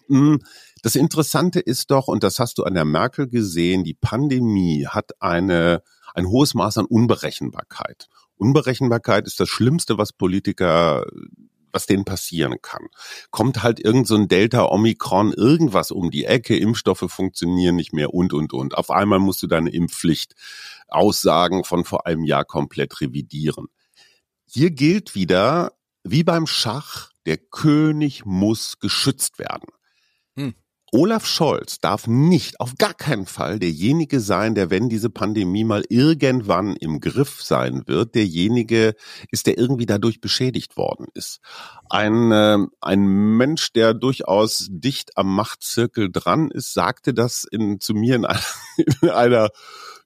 [0.09, 0.40] Hm,
[0.83, 5.12] das Interessante ist doch, und das hast du an der Merkel gesehen, die Pandemie hat
[5.22, 8.09] eine, ein hohes Maß an Unberechenbarkeit.
[8.44, 11.07] Unberechenbarkeit ist das Schlimmste, was Politiker
[11.74, 12.87] was denen passieren kann.
[13.30, 18.14] Kommt halt irgend so ein Delta, Omikron, irgendwas um die Ecke, Impfstoffe funktionieren nicht mehr
[18.14, 18.76] und, und, und.
[18.78, 20.35] Auf einmal musst du deine Impfpflicht
[20.87, 23.66] Aussagen von vor einem Jahr komplett revidieren.
[24.46, 25.72] Hier gilt wieder,
[26.04, 29.68] wie beim Schach, der König muss geschützt werden.
[30.37, 30.54] Hm.
[30.96, 35.83] Olaf Scholz darf nicht, auf gar keinen Fall derjenige sein, der, wenn diese Pandemie mal
[35.88, 38.94] irgendwann im Griff sein wird, derjenige
[39.33, 41.40] ist, der irgendwie dadurch beschädigt worden ist.
[41.90, 47.92] Ein, äh, ein Mensch, der durchaus dicht am Machtzirkel dran ist, sagte das in, zu
[47.94, 48.40] mir in einer,
[49.02, 49.48] in einer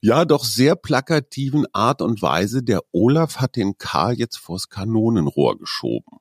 [0.01, 2.63] ja doch sehr plakativen Art und Weise.
[2.63, 6.19] Der Olaf hat den Karl jetzt vors Kanonenrohr geschoben.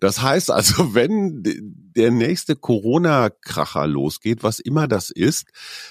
[0.00, 1.42] Das heißt also, wenn
[1.96, 5.46] der nächste Corona-Kracher losgeht, was immer das ist,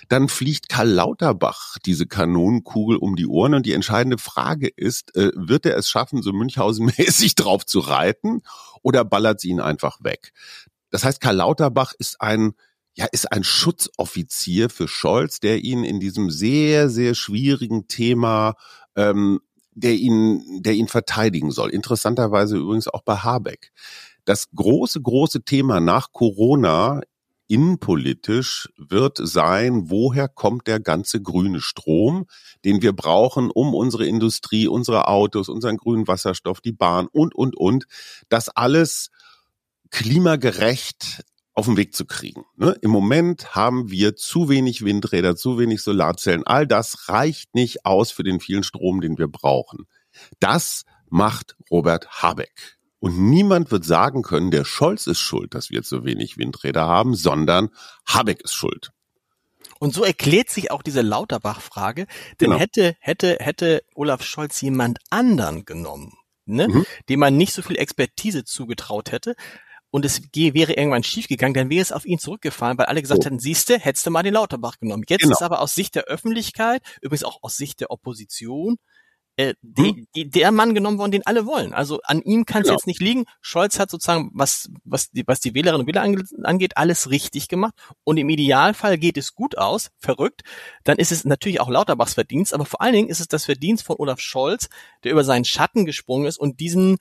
[0.08, 3.54] dann fliegt Karl Lauterbach diese Kanonenkugel um die Ohren.
[3.54, 8.41] Und die entscheidende Frage ist, äh, wird er es schaffen, so Münchhausen-mäßig drauf zu reiten
[8.82, 10.32] oder ballert sie ihn einfach weg?
[10.91, 12.54] Das heißt, Karl Lauterbach ist ein
[12.98, 18.56] ja, ist ein Schutzoffizier für Scholz, der ihn in diesem sehr, sehr schwierigen Thema
[18.95, 19.41] ähm,
[19.76, 21.70] der ihn, der ihn verteidigen soll.
[21.70, 23.72] Interessanterweise übrigens auch bei Habeck.
[24.24, 27.02] Das große, große Thema nach Corona
[27.48, 32.26] innenpolitisch wird sein, woher kommt der ganze grüne Strom,
[32.64, 37.56] den wir brauchen, um unsere Industrie, unsere Autos, unseren grünen Wasserstoff, die Bahn und, und,
[37.56, 37.86] und,
[38.30, 39.12] das alles
[39.92, 41.24] klimagerecht
[41.56, 42.44] auf den Weg zu kriegen.
[42.58, 42.78] Ne?
[42.82, 46.46] Im Moment haben wir zu wenig Windräder, zu wenig Solarzellen.
[46.46, 49.88] All das reicht nicht aus für den vielen Strom, den wir brauchen.
[50.39, 52.78] Das macht Robert Habeck.
[53.00, 57.15] Und niemand wird sagen können, der Scholz ist schuld, dass wir zu wenig Windräder haben,
[57.15, 57.70] sondern
[58.06, 58.91] Habeck ist schuld.
[59.80, 62.08] Und so erklärt sich auch diese Lauterbach-Frage,
[62.39, 62.60] denn genau.
[62.60, 66.13] hätte, hätte, hätte Olaf Scholz jemand anderen genommen,
[66.46, 66.86] ne, mhm.
[67.10, 69.36] dem man nicht so viel Expertise zugetraut hätte,
[69.96, 73.28] und es wäre irgendwann schiefgegangen, dann wäre es auf ihn zurückgefallen, weil alle gesagt so.
[73.28, 75.06] hätten, siehste, hättest du mal den Lauterbach genommen.
[75.08, 75.32] Jetzt genau.
[75.32, 78.76] ist aber aus Sicht der Öffentlichkeit, übrigens auch aus Sicht der Opposition,
[79.38, 80.08] äh, die, hm.
[80.15, 81.74] die, der Mann genommen worden, den alle wollen.
[81.74, 82.78] Also an ihm kann es genau.
[82.78, 83.26] jetzt nicht liegen.
[83.41, 86.04] Scholz hat sozusagen, was, was, die, was die Wählerinnen und Wähler
[86.43, 87.74] angeht, alles richtig gemacht.
[88.04, 90.43] Und im Idealfall geht es gut aus, verrückt.
[90.84, 93.86] Dann ist es natürlich auch Lauterbachs Verdienst, aber vor allen Dingen ist es das Verdienst
[93.86, 94.69] von Olaf Scholz,
[95.04, 96.98] der über seinen Schatten gesprungen ist und diesen,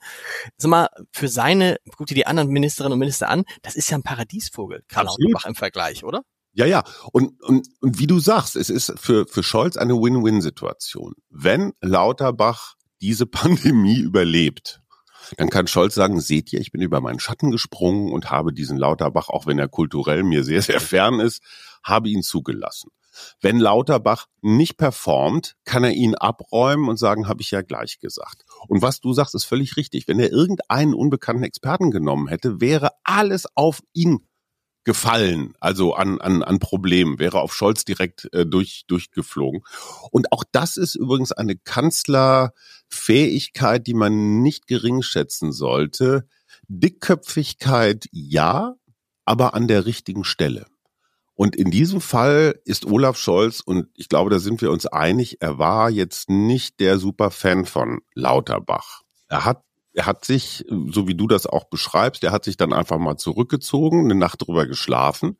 [0.57, 3.97] sag mal, für seine, guck dir die anderen Ministerinnen und Minister an, das ist ja
[3.97, 5.31] ein Paradiesvogel, Karl Absolut.
[5.31, 6.23] Lauterbach im Vergleich, oder?
[6.55, 6.83] Ja, ja.
[7.11, 11.13] Und, und, und wie du sagst, es ist für, für Scholz eine Win-Win-Situation.
[11.29, 14.81] Wenn Lauterbach diese Pandemie überlebt,
[15.37, 18.77] dann kann Scholz sagen, seht ihr, ich bin über meinen Schatten gesprungen und habe diesen
[18.77, 21.43] Lauterbach, auch wenn er kulturell mir sehr, sehr fern ist,
[21.83, 22.89] habe ihn zugelassen.
[23.41, 28.43] Wenn Lauterbach nicht performt, kann er ihn abräumen und sagen, habe ich ja gleich gesagt.
[28.67, 30.07] Und was du sagst, ist völlig richtig.
[30.07, 34.25] Wenn er irgendeinen unbekannten Experten genommen hätte, wäre alles auf ihn
[34.85, 39.65] gefallen, also an, an, an Problemen, wäre auf Scholz direkt äh, durch, durchgeflogen.
[40.11, 46.25] Und auch das ist übrigens eine Kanzlerfähigkeit, die man nicht gering schätzen sollte.
[46.67, 48.75] Dickköpfigkeit ja,
[49.25, 50.67] aber an der richtigen Stelle.
[51.33, 55.41] Und in diesem Fall ist Olaf Scholz, und ich glaube, da sind wir uns einig,
[55.41, 59.01] er war jetzt nicht der Superfan von Lauterbach.
[59.27, 59.63] Er hat
[59.95, 63.17] er hat sich, so wie du das auch beschreibst, er hat sich dann einfach mal
[63.17, 65.37] zurückgezogen, eine Nacht drüber geschlafen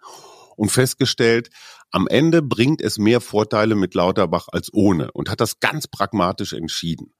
[0.55, 1.49] und festgestellt,
[1.91, 6.53] am Ende bringt es mehr Vorteile mit Lauterbach als ohne und hat das ganz pragmatisch
[6.53, 7.13] entschieden.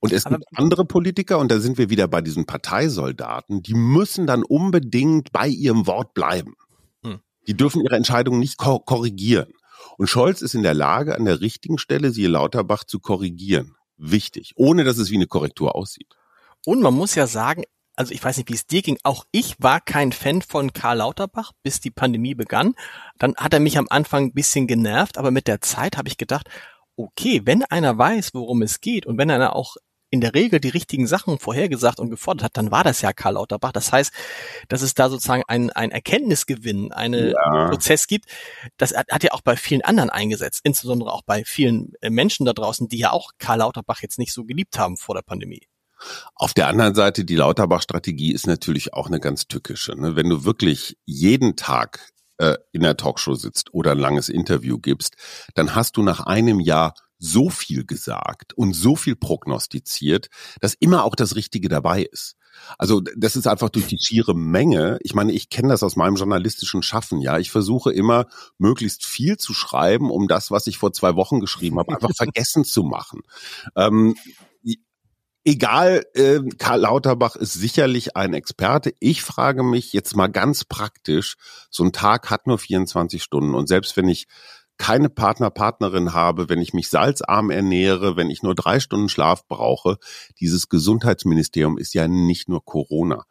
[0.00, 4.26] Und es gibt andere Politiker, und da sind wir wieder bei diesen Parteisoldaten, die müssen
[4.26, 6.54] dann unbedingt bei ihrem Wort bleiben.
[7.04, 7.20] Hm.
[7.46, 9.52] Die dürfen ihre Entscheidung nicht korrigieren.
[9.98, 13.76] Und Scholz ist in der Lage, an der richtigen Stelle sie Lauterbach zu korrigieren.
[13.96, 16.16] Wichtig, ohne dass es wie eine Korrektur aussieht.
[16.64, 17.64] Und man muss ja sagen,
[17.96, 20.98] also ich weiß nicht, wie es dir ging, auch ich war kein Fan von Karl
[20.98, 22.74] Lauterbach, bis die Pandemie begann.
[23.18, 26.16] Dann hat er mich am Anfang ein bisschen genervt, aber mit der Zeit habe ich
[26.16, 26.48] gedacht,
[26.96, 29.76] okay, wenn einer weiß, worum es geht und wenn einer auch
[30.10, 33.34] in der Regel die richtigen Sachen vorhergesagt und gefordert hat, dann war das ja Karl
[33.34, 33.72] Lauterbach.
[33.72, 34.12] Das heißt,
[34.68, 37.68] dass es da sozusagen ein, ein Erkenntnisgewinn, einen ja.
[37.68, 38.26] Prozess gibt,
[38.76, 42.44] das hat, hat ja auch bei vielen anderen eingesetzt, insbesondere auch bei vielen äh, Menschen
[42.44, 45.66] da draußen, die ja auch Karl Lauterbach jetzt nicht so geliebt haben vor der Pandemie.
[46.34, 49.92] Auf der anderen Seite, die Lauterbach-Strategie ist natürlich auch eine ganz tückische.
[49.92, 50.16] Ne?
[50.16, 55.16] Wenn du wirklich jeden Tag äh, in der Talkshow sitzt oder ein langes Interview gibst,
[55.54, 60.28] dann hast du nach einem Jahr so viel gesagt und so viel prognostiziert,
[60.60, 62.36] dass immer auch das Richtige dabei ist.
[62.78, 64.98] Also das ist einfach durch die schiere Menge.
[65.02, 67.20] Ich meine, ich kenne das aus meinem journalistischen Schaffen.
[67.20, 68.26] Ja, ich versuche immer
[68.58, 72.64] möglichst viel zu schreiben, um das, was ich vor zwei Wochen geschrieben habe, einfach vergessen
[72.64, 73.20] zu machen.
[73.76, 74.16] Ähm,
[75.44, 78.94] Egal, äh, Karl Lauterbach ist sicherlich ein Experte.
[79.00, 81.36] Ich frage mich jetzt mal ganz praktisch,
[81.68, 84.28] so ein Tag hat nur 24 Stunden und selbst wenn ich
[84.78, 89.46] keine Partner, Partnerin habe, wenn ich mich salzarm ernähre, wenn ich nur drei Stunden Schlaf
[89.46, 89.98] brauche,
[90.40, 93.24] dieses Gesundheitsministerium ist ja nicht nur Corona.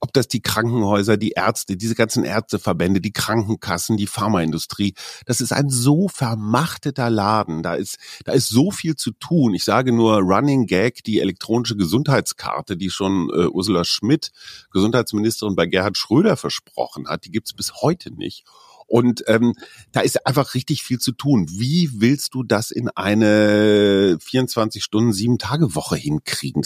[0.00, 4.94] Ob das die Krankenhäuser, die Ärzte, diese ganzen Ärzteverbände, die Krankenkassen, die Pharmaindustrie,
[5.26, 7.62] das ist ein so vermachteter Laden.
[7.62, 9.54] Da ist, da ist so viel zu tun.
[9.54, 14.30] Ich sage nur Running Gag, die elektronische Gesundheitskarte, die schon äh, Ursula Schmidt,
[14.72, 18.44] Gesundheitsministerin bei Gerhard Schröder versprochen hat, die gibt's bis heute nicht.
[18.86, 19.52] Und ähm,
[19.92, 21.46] da ist einfach richtig viel zu tun.
[21.50, 26.62] Wie willst du das in eine 24 Stunden, sieben Tage Woche hinkriegen?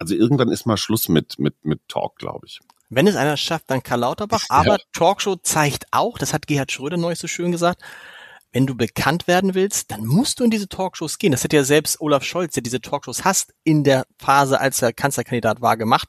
[0.00, 2.60] Also irgendwann ist mal Schluss mit mit mit Talk, glaube ich.
[2.88, 4.44] Wenn es einer schafft, dann Karl Lauterbach.
[4.48, 4.84] Aber ja.
[4.92, 7.82] Talkshow zeigt auch, das hat Gerhard Schröder neulich so schön gesagt,
[8.52, 11.30] wenn du bekannt werden willst, dann musst du in diese Talkshows gehen.
[11.30, 14.92] Das hat ja selbst Olaf Scholz, der diese Talkshows hast, in der Phase, als er
[14.92, 16.08] Kanzlerkandidat war, gemacht.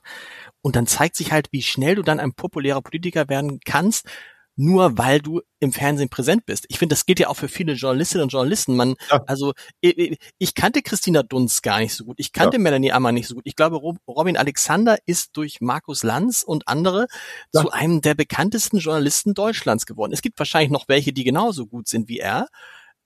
[0.63, 4.07] Und dann zeigt sich halt, wie schnell du dann ein populärer Politiker werden kannst,
[4.55, 6.65] nur weil du im Fernsehen präsent bist.
[6.69, 8.75] Ich finde, das gilt ja auch für viele Journalistinnen und Journalisten.
[8.75, 9.23] Man, ja.
[9.27, 12.15] also ich, ich, kannte Christina Dunz gar nicht so gut.
[12.19, 12.63] Ich kannte ja.
[12.63, 13.43] Melanie Ammer nicht so gut.
[13.45, 17.07] Ich glaube, Robin Alexander ist durch Markus Lanz und andere
[17.53, 17.61] ja.
[17.61, 20.13] zu einem der bekanntesten Journalisten Deutschlands geworden.
[20.13, 22.47] Es gibt wahrscheinlich noch welche, die genauso gut sind wie er.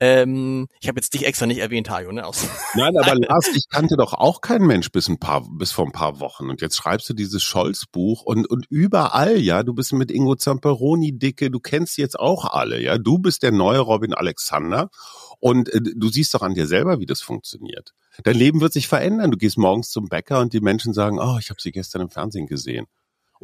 [0.02, 2.26] Ähm, ich habe jetzt dich extra nicht erwähnt, Hajo, ne?
[2.26, 5.86] Aus Nein, aber Lars, ich kannte doch auch keinen Mensch bis ein paar, bis vor
[5.86, 6.50] ein paar Wochen.
[6.50, 11.18] Und jetzt schreibst du dieses Scholz-Buch und, und überall, ja, du bist mit Ingo Zamperoni
[11.18, 12.98] dicke, du kennst jetzt auch alle, ja.
[12.98, 14.90] Du bist der neue Robin Alexander
[15.40, 17.94] und äh, du siehst doch an dir selber, wie das funktioniert.
[18.24, 19.32] Dein Leben wird sich verändern.
[19.32, 22.10] Du gehst morgens zum Bäcker und die Menschen sagen, oh, ich habe sie gestern im
[22.10, 22.88] Fernsehen gesehen.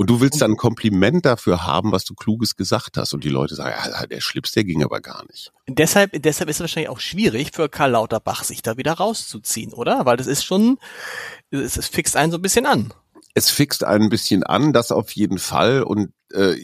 [0.01, 3.13] Und du willst dann ein Kompliment dafür haben, was du Kluges gesagt hast.
[3.13, 5.51] Und die Leute sagen, ja, der Schlips, der ging aber gar nicht.
[5.69, 10.07] Deshalb, deshalb ist es wahrscheinlich auch schwierig für Karl Lauterbach, sich da wieder rauszuziehen, oder?
[10.07, 10.79] Weil das ist schon,
[11.51, 12.91] es, es fixt einen so ein bisschen an.
[13.35, 15.83] Es fixt einen ein bisschen an, das auf jeden Fall.
[15.83, 16.55] Und äh,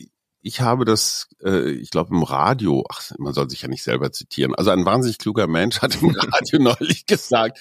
[0.41, 4.11] ich habe das, äh, ich glaube im Radio, ach, man soll sich ja nicht selber
[4.11, 7.59] zitieren, also ein wahnsinnig kluger Mensch hat im Radio neulich gesagt,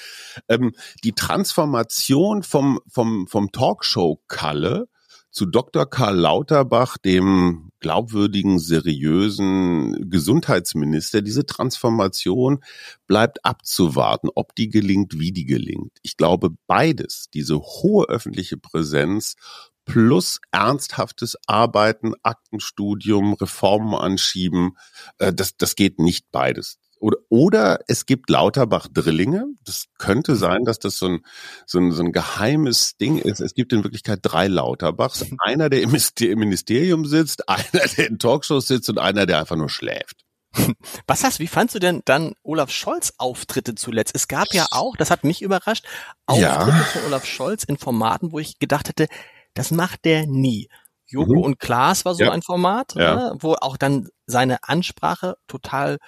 [0.48, 0.72] ähm,
[1.04, 4.88] die Transformation vom, vom, vom Talkshow-Kalle
[5.36, 5.84] zu Dr.
[5.84, 11.20] Karl Lauterbach, dem glaubwürdigen, seriösen Gesundheitsminister.
[11.20, 12.64] Diese Transformation
[13.06, 15.92] bleibt abzuwarten, ob die gelingt, wie die gelingt.
[16.00, 19.36] Ich glaube, beides, diese hohe öffentliche Präsenz
[19.84, 24.78] plus ernsthaftes Arbeiten, Aktenstudium, Reformen anschieben,
[25.18, 26.78] äh, das, das geht nicht beides.
[27.06, 29.44] Oder, oder es gibt Lauterbach-Drillinge.
[29.64, 30.36] Das könnte mhm.
[30.38, 31.20] sein, dass das so ein,
[31.64, 33.38] so, ein, so ein geheimes Ding ist.
[33.38, 35.30] Es gibt in Wirklichkeit drei Lauterbachs.
[35.30, 35.36] Mhm.
[35.38, 39.68] Einer, der im Ministerium sitzt, einer, der in Talkshows sitzt und einer, der einfach nur
[39.68, 40.24] schläft.
[41.06, 44.12] Was hast, wie fandst du denn dann Olaf Scholz Auftritte zuletzt?
[44.16, 45.86] Es gab ja auch, das hat mich überrascht,
[46.26, 46.84] Auftritte ja.
[46.92, 49.06] von Olaf Scholz in Formaten, wo ich gedacht hätte,
[49.54, 50.68] das macht der nie.
[51.06, 51.42] Joko mhm.
[51.42, 52.32] und Klaas war so ja.
[52.32, 53.14] ein Format, ja.
[53.14, 55.98] ne, wo auch dann seine Ansprache total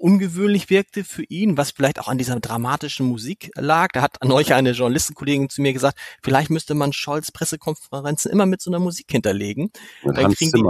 [0.00, 3.88] ungewöhnlich wirkte für ihn, was vielleicht auch an dieser dramatischen Musik lag.
[3.92, 8.60] Da hat neulich eine Journalistenkollegin zu mir gesagt, vielleicht müsste man Scholz Pressekonferenzen immer mit
[8.60, 9.70] so einer Musik hinterlegen.
[10.04, 10.62] Dann kriegen, die,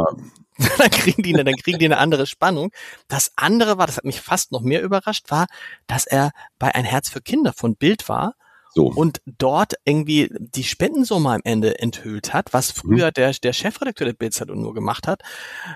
[0.78, 2.70] dann kriegen die, dann kriegen die eine andere Spannung.
[3.08, 5.46] Das andere war, das hat mich fast noch mehr überrascht, war,
[5.86, 8.34] dass er bei Ein Herz für Kinder von Bild war
[8.76, 8.88] so.
[8.88, 12.80] Und dort irgendwie die Spendensumme am Ende enthüllt hat, was mhm.
[12.80, 13.14] früher mhm.
[13.14, 15.22] der, der Chefredakteur der Bildzeitung nur gemacht hat.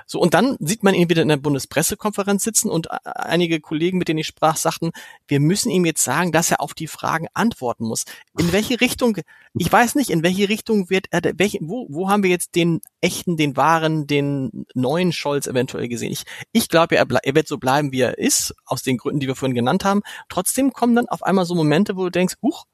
[0.04, 4.08] So, und dann sieht man ihn wieder in der Bundespressekonferenz sitzen und einige Kollegen, mit
[4.08, 4.90] denen ich sprach, sagten,
[5.26, 8.04] wir müssen ihm jetzt sagen, dass er auf die Fragen antworten muss.
[8.38, 9.16] In welche Richtung,
[9.54, 12.82] ich weiß nicht, in welche Richtung wird er, welche, wo, wo haben wir jetzt den
[13.00, 16.12] echten, den wahren, den neuen Scholz eventuell gesehen?
[16.12, 19.26] Ich, ich glaube, er, er wird so bleiben, wie er ist, aus den Gründen, die
[19.26, 20.02] wir vorhin genannt haben.
[20.28, 22.66] Trotzdem kommen dann auf einmal so Momente, wo du denkst, huch,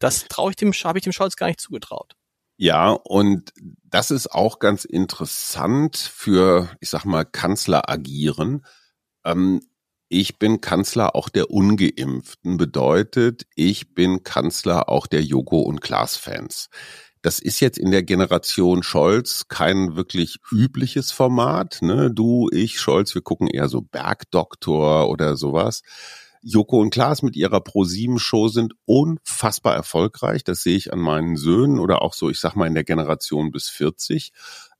[0.00, 2.16] das traue ich dem, habe ich dem Scholz gar nicht zugetraut.
[2.56, 3.52] Ja, und
[3.84, 8.66] das ist auch ganz interessant für, ich sag mal, Kanzler agieren.
[9.24, 9.62] Ähm,
[10.08, 16.68] ich bin Kanzler auch der Ungeimpften, bedeutet, ich bin Kanzler auch der Joko- und Klaas-Fans.
[17.22, 21.78] Das ist jetzt in der Generation Scholz kein wirklich übliches Format.
[21.82, 22.10] Ne?
[22.10, 25.82] Du, ich, Scholz, wir gucken eher so Bergdoktor oder sowas.
[26.42, 30.42] Joko und Klaas mit ihrer Pro-7-Show sind unfassbar erfolgreich.
[30.44, 33.50] Das sehe ich an meinen Söhnen oder auch so, ich sag mal, in der Generation
[33.50, 34.32] bis 40.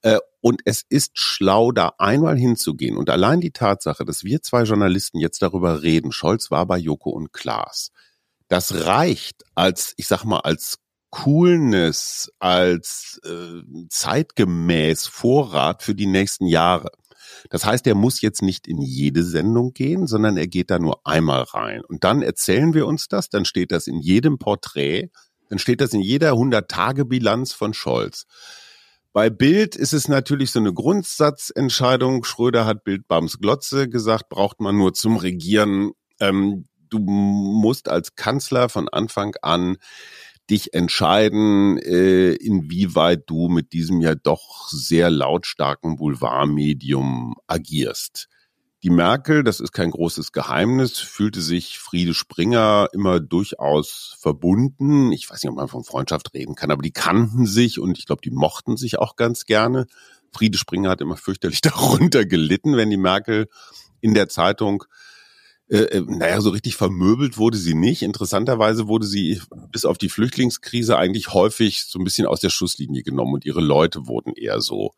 [0.02, 2.96] Äh, und es ist schlau, da einmal hinzugehen.
[2.96, 7.10] Und allein die Tatsache, dass wir zwei Journalisten jetzt darüber reden, Scholz war bei Joko
[7.10, 7.90] und Klaas,
[8.48, 10.78] das reicht als, ich sag mal, als
[11.10, 16.90] Coolness, als äh, zeitgemäß Vorrat für die nächsten Jahre.
[17.48, 21.06] Das heißt, er muss jetzt nicht in jede Sendung gehen, sondern er geht da nur
[21.06, 21.82] einmal rein.
[21.84, 25.10] Und dann erzählen wir uns das, dann steht das in jedem Porträt,
[25.48, 28.26] dann steht das in jeder 100-Tage-Bilanz von Scholz.
[29.12, 32.22] Bei Bild ist es natürlich so eine Grundsatzentscheidung.
[32.22, 35.90] Schröder hat Bild Bams Glotze gesagt, braucht man nur zum Regieren.
[36.20, 39.78] Ähm, du musst als Kanzler von Anfang an
[40.50, 48.28] dich entscheiden, äh, inwieweit du mit diesem ja doch sehr lautstarken Boulevardmedium agierst.
[48.82, 55.12] Die Merkel, das ist kein großes Geheimnis, fühlte sich Friede Springer immer durchaus verbunden.
[55.12, 58.06] Ich weiß nicht, ob man von Freundschaft reden kann, aber die kannten sich und ich
[58.06, 59.86] glaube, die mochten sich auch ganz gerne.
[60.32, 63.48] Friede Springer hat immer fürchterlich darunter gelitten, wenn die Merkel
[64.00, 64.84] in der Zeitung
[65.70, 68.02] äh, äh, naja, so richtig vermöbelt wurde sie nicht.
[68.02, 69.40] Interessanterweise wurde sie
[69.70, 73.60] bis auf die Flüchtlingskrise eigentlich häufig so ein bisschen aus der Schusslinie genommen und ihre
[73.60, 74.94] Leute wurden eher so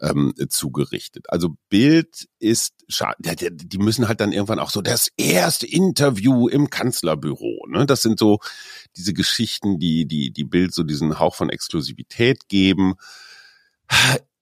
[0.00, 1.26] ähm, zugerichtet.
[1.28, 7.66] Also Bild ist, die müssen halt dann irgendwann auch so das erste Interview im Kanzlerbüro.
[7.68, 7.84] Ne?
[7.84, 8.38] Das sind so
[8.96, 12.94] diese Geschichten, die die die Bild so diesen Hauch von Exklusivität geben.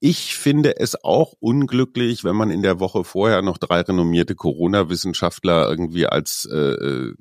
[0.04, 5.70] Ich finde es auch unglücklich, wenn man in der Woche vorher noch drei renommierte Corona-Wissenschaftler
[5.70, 7.14] irgendwie als äh, äh,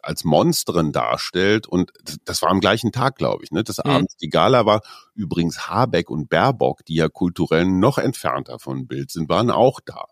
[0.00, 1.66] als Monstren darstellt.
[1.66, 1.90] Und
[2.24, 3.50] das war am gleichen Tag, glaube ich.
[3.50, 3.64] Ne?
[3.64, 3.90] Das mhm.
[3.90, 4.82] abends die Gala war.
[5.16, 10.04] Übrigens Habeck und Baerbock, die ja kulturell noch entfernter von Bild sind, waren auch da.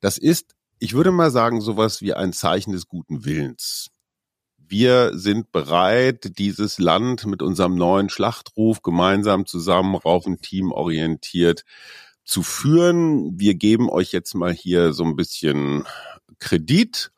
[0.00, 3.92] Das ist, ich würde mal sagen, sowas wie ein Zeichen des guten Willens
[4.68, 11.64] wir sind bereit, dieses Land mit unserem neuen Schlachtruf gemeinsam zusammen auf ein Team orientiert
[12.24, 13.38] zu führen.
[13.38, 15.84] Wir geben euch jetzt mal hier so ein bisschen
[16.38, 17.10] Kredit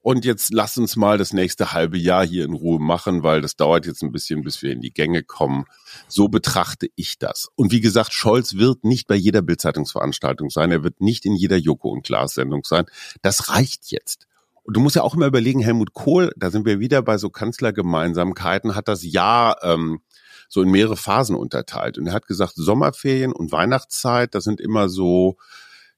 [0.00, 3.56] und jetzt lasst uns mal das nächste halbe Jahr hier in Ruhe machen, weil das
[3.56, 5.64] dauert jetzt ein bisschen, bis wir in die Gänge kommen.
[6.06, 7.48] So betrachte ich das.
[7.56, 10.70] Und wie gesagt, Scholz wird nicht bei jeder Bildzeitungsveranstaltung sein.
[10.70, 12.86] Er wird nicht in jeder Joko und Klaas Sendung sein.
[13.22, 14.27] Das reicht jetzt.
[14.68, 17.30] Und du musst ja auch immer überlegen, Helmut Kohl, da sind wir wieder bei so
[17.30, 20.02] Kanzlergemeinsamkeiten, hat das Jahr ähm,
[20.46, 21.96] so in mehrere Phasen unterteilt.
[21.96, 25.38] Und er hat gesagt, Sommerferien und Weihnachtszeit, das sind immer so,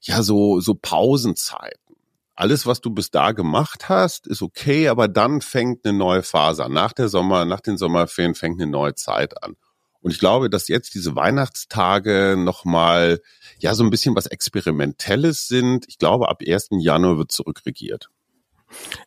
[0.01, 1.97] ja, so, so Pausenzeiten.
[2.37, 6.65] Alles, was du bis da gemacht hast, ist okay, aber dann fängt eine neue Phase
[6.65, 6.73] an.
[6.73, 9.57] Nach der Sommer, nach den Sommerferien fängt eine neue Zeit an.
[10.01, 13.21] Und ich glaube, dass jetzt diese Weihnachtstage nochmal,
[13.59, 15.87] ja, so ein bisschen was Experimentelles sind.
[15.89, 16.69] Ich glaube, ab 1.
[16.79, 18.11] Januar wird zurückregiert.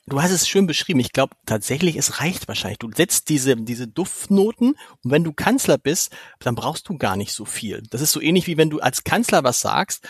[0.06, 1.00] Du hast es schön beschrieben.
[1.00, 2.80] Ich glaube tatsächlich, es reicht wahrscheinlich.
[2.80, 7.34] Du setzt diese, diese Duftnoten und wenn du Kanzler bist, dann brauchst du gar nicht
[7.34, 7.84] so viel.
[7.90, 10.08] Das ist so ähnlich wie wenn du als Kanzler was sagst,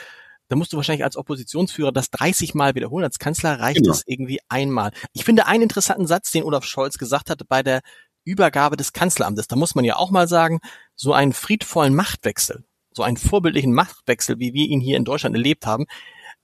[0.49, 3.05] dann musst du wahrscheinlich als Oppositionsführer das 30 Mal wiederholen.
[3.05, 3.91] Als Kanzler reicht genau.
[3.91, 4.91] es irgendwie einmal.
[5.13, 7.81] Ich finde einen interessanten Satz, den Olaf Scholz gesagt hatte bei der
[8.23, 9.47] Übergabe des Kanzleramtes.
[9.47, 10.59] Da muss man ja auch mal sagen,
[10.95, 15.65] so einen friedvollen Machtwechsel, so einen vorbildlichen Machtwechsel, wie wir ihn hier in Deutschland erlebt
[15.65, 15.85] haben,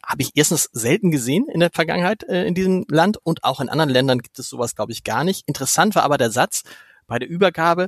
[0.05, 3.69] habe ich erstens selten gesehen in der Vergangenheit äh, in diesem Land und auch in
[3.69, 5.43] anderen Ländern gibt es sowas, glaube ich, gar nicht.
[5.47, 6.63] Interessant war aber der Satz
[7.07, 7.87] bei der Übergabe,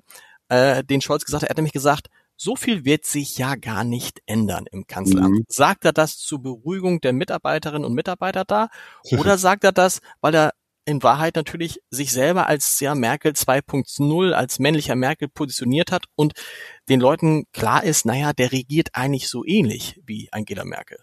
[0.50, 1.50] äh, den Scholz gesagt hat.
[1.50, 5.32] Er hat nämlich gesagt, so viel wird sich ja gar nicht ändern im Kanzleramt.
[5.32, 5.46] Mhm.
[5.48, 8.70] Sagt er das zur Beruhigung der Mitarbeiterinnen und Mitarbeiter da?
[9.12, 10.54] Oder sagt er das, weil er
[10.86, 16.34] in Wahrheit natürlich sich selber als ja, Merkel 2.0, als männlicher Merkel positioniert hat und
[16.90, 20.98] den Leuten klar ist, naja, der regiert eigentlich so ähnlich wie Angela Merkel.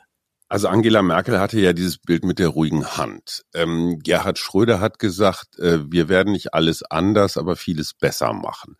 [0.48, 3.44] Also Angela Merkel hatte ja dieses Bild mit der ruhigen Hand.
[3.54, 8.76] Ähm, Gerhard Schröder hat gesagt, äh, wir werden nicht alles anders, aber vieles besser machen.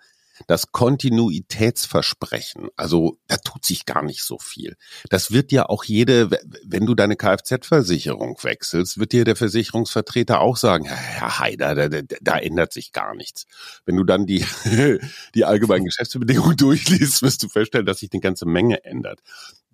[0.47, 4.77] Das Kontinuitätsversprechen, also da tut sich gar nicht so viel.
[5.11, 6.31] Das wird ja auch jede,
[6.65, 12.03] wenn du deine Kfz-Versicherung wechselst, wird dir der Versicherungsvertreter auch sagen, Herr Haider, da, da,
[12.21, 13.47] da ändert sich gar nichts.
[13.85, 14.47] Wenn du dann die,
[15.35, 19.21] die allgemeinen Geschäftsbedingungen durchliest, wirst du feststellen, dass sich eine ganze Menge ändert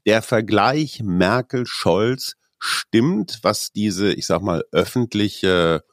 [0.07, 5.85] der Vergleich Merkel-Scholz stimmt, was diese, ich sag mal, öffentliche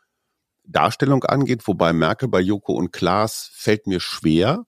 [0.64, 4.66] Darstellung angeht, wobei Merkel bei Joko und Klaas fällt mir schwer.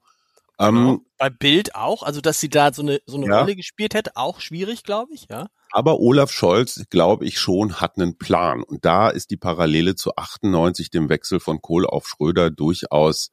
[0.58, 0.94] Genau.
[0.94, 3.40] Ähm, bei Bild auch, also dass sie da so eine so eine ja.
[3.40, 5.48] Rolle gespielt hätte, auch schwierig, glaube ich, ja.
[5.72, 8.62] Aber Olaf Scholz, glaube ich schon, hat einen Plan.
[8.62, 13.32] Und da ist die Parallele zu 98, dem Wechsel von Kohl auf Schröder, durchaus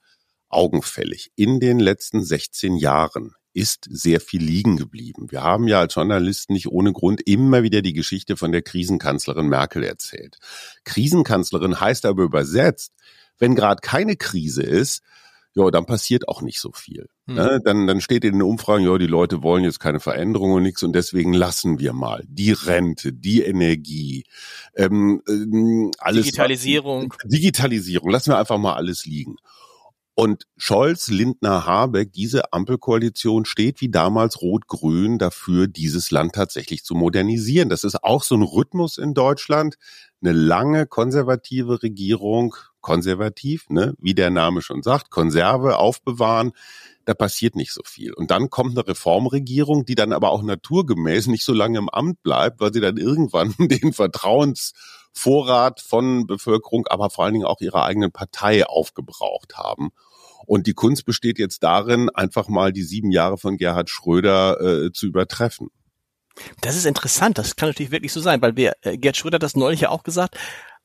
[0.48, 1.32] augenfällig.
[1.36, 5.30] In den letzten 16 Jahren ist sehr viel liegen geblieben.
[5.30, 9.48] Wir haben ja als Journalisten nicht ohne Grund immer wieder die Geschichte von der Krisenkanzlerin
[9.48, 10.38] Merkel erzählt.
[10.84, 12.92] Krisenkanzlerin heißt aber übersetzt,
[13.38, 15.02] wenn gerade keine Krise ist,
[15.54, 17.08] ja, dann passiert auch nicht so viel.
[17.26, 17.34] Hm.
[17.34, 17.60] Ne?
[17.64, 20.82] Dann, dann steht in den Umfragen, ja, die Leute wollen jetzt keine Veränderung und nichts
[20.84, 24.24] und deswegen lassen wir mal die Rente, die Energie,
[24.76, 26.24] ähm, ähm alles.
[26.26, 27.14] Digitalisierung.
[27.24, 29.36] Digitalisierung, lassen wir einfach mal alles liegen.
[30.20, 36.94] Und Scholz, Lindner, Habeck, diese Ampelkoalition steht wie damals Rot-Grün dafür, dieses Land tatsächlich zu
[36.94, 37.70] modernisieren.
[37.70, 39.76] Das ist auch so ein Rhythmus in Deutschland.
[40.20, 46.52] Eine lange konservative Regierung, konservativ, ne, wie der Name schon sagt, Konserve aufbewahren,
[47.06, 48.12] da passiert nicht so viel.
[48.12, 52.22] Und dann kommt eine Reformregierung, die dann aber auch naturgemäß nicht so lange im Amt
[52.22, 57.86] bleibt, weil sie dann irgendwann den Vertrauensvorrat von Bevölkerung, aber vor allen Dingen auch ihrer
[57.86, 59.92] eigenen Partei aufgebraucht haben.
[60.46, 64.92] Und die Kunst besteht jetzt darin, einfach mal die sieben Jahre von Gerhard Schröder äh,
[64.92, 65.68] zu übertreffen.
[66.60, 69.42] Das ist interessant, das kann natürlich wirklich so sein, weil wir, äh, Gerd Schröder hat
[69.42, 70.36] das neulich ja auch gesagt,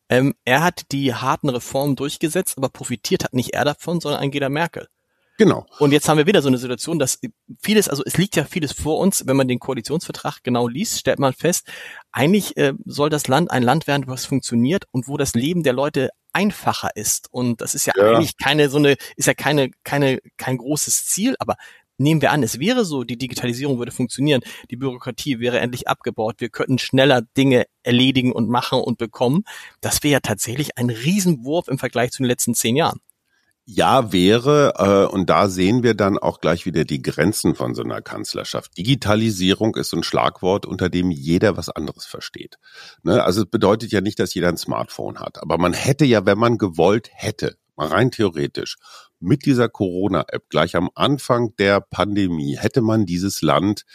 [0.09, 4.49] ähm, er hat die harten Reformen durchgesetzt, aber profitiert hat nicht er davon, sondern Angela
[4.49, 4.87] Merkel.
[5.37, 5.65] Genau.
[5.79, 7.19] Und jetzt haben wir wieder so eine Situation, dass
[7.61, 11.19] vieles, also es liegt ja vieles vor uns, wenn man den Koalitionsvertrag genau liest, stellt
[11.19, 11.67] man fest,
[12.11, 15.73] eigentlich äh, soll das Land ein Land werden, was funktioniert und wo das Leben der
[15.73, 17.27] Leute einfacher ist.
[17.31, 21.05] Und das ist ja, ja, eigentlich keine so eine, ist ja keine, keine, kein großes
[21.05, 21.55] Ziel, aber
[21.97, 26.35] nehmen wir an, es wäre so, die Digitalisierung würde funktionieren, die Bürokratie wäre endlich abgebaut,
[26.39, 29.43] wir könnten schneller Dinge erledigen und machen und bekommen.
[29.81, 32.99] Das wäre ja tatsächlich ein Riesenwurf im Vergleich zu den letzten zehn Jahren.
[33.67, 37.81] Ja, wäre, äh, und da sehen wir dann auch gleich wieder die Grenzen von so
[37.81, 38.77] einer Kanzlerschaft.
[38.77, 42.59] Digitalisierung ist so ein Schlagwort, unter dem jeder was anderes versteht.
[43.01, 43.23] Ne?
[43.23, 46.37] Also es bedeutet ja nicht, dass jeder ein Smartphone hat, aber man hätte ja, wenn
[46.37, 48.77] man gewollt hätte, rein theoretisch,
[49.19, 53.85] mit dieser Corona-App gleich am Anfang der Pandemie hätte man dieses Land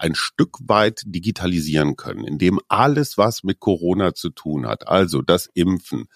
[0.00, 5.46] ein Stück weit digitalisieren können, indem alles, was mit Corona zu tun hat, also das
[5.52, 6.06] Impfen,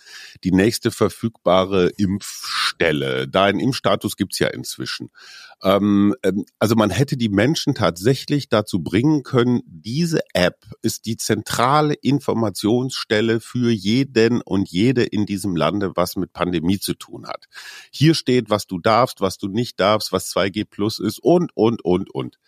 [0.42, 5.10] die nächste verfügbare Impfstelle, da einen Impfstatus gibt's ja inzwischen.
[5.62, 11.18] Ähm, ähm, also man hätte die Menschen tatsächlich dazu bringen können, diese App ist die
[11.18, 17.46] zentrale Informationsstelle für jeden und jede in diesem Lande, was mit Pandemie zu tun hat.
[17.90, 21.84] Hier steht, was du darfst, was du nicht darfst, was 2G plus ist und, und,
[21.84, 22.38] und, und.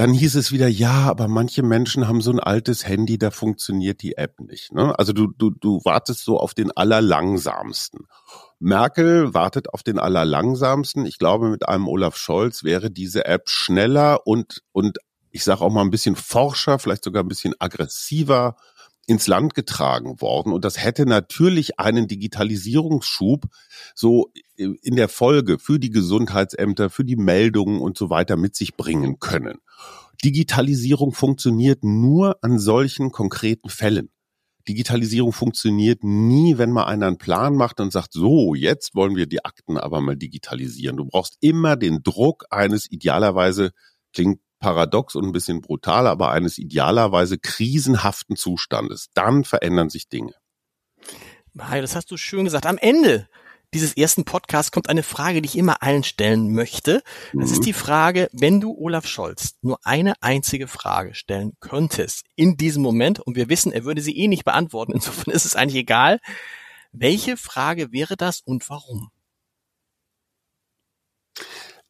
[0.00, 4.00] Dann hieß es wieder, ja, aber manche Menschen haben so ein altes Handy, da funktioniert
[4.00, 4.72] die App nicht.
[4.72, 4.98] Ne?
[4.98, 8.06] Also du, du, du wartest so auf den allerlangsamsten.
[8.58, 11.04] Merkel wartet auf den allerlangsamsten.
[11.04, 14.96] Ich glaube, mit einem Olaf Scholz wäre diese App schneller und, und
[15.32, 18.56] ich sage auch mal ein bisschen forscher, vielleicht sogar ein bisschen aggressiver
[19.06, 20.54] ins Land getragen worden.
[20.54, 23.44] Und das hätte natürlich einen Digitalisierungsschub
[23.94, 28.78] so in der Folge für die Gesundheitsämter, für die Meldungen und so weiter mit sich
[28.78, 29.58] bringen können.
[30.24, 34.10] Digitalisierung funktioniert nur an solchen konkreten Fällen.
[34.68, 39.26] Digitalisierung funktioniert nie, wenn mal einer einen Plan macht und sagt, so, jetzt wollen wir
[39.26, 40.98] die Akten aber mal digitalisieren.
[40.98, 43.72] Du brauchst immer den Druck eines idealerweise,
[44.12, 49.08] klingt paradox und ein bisschen brutal, aber eines idealerweise krisenhaften Zustandes.
[49.14, 50.34] Dann verändern sich Dinge.
[51.54, 52.66] Das hast du schön gesagt.
[52.66, 53.28] Am Ende
[53.74, 57.02] dieses ersten Podcasts kommt eine Frage, die ich immer allen stellen möchte.
[57.32, 57.54] Das mhm.
[57.54, 62.82] ist die Frage, wenn du Olaf Scholz nur eine einzige Frage stellen könntest in diesem
[62.82, 66.20] Moment, und wir wissen, er würde sie eh nicht beantworten, insofern ist es eigentlich egal,
[66.92, 69.10] welche Frage wäre das und warum?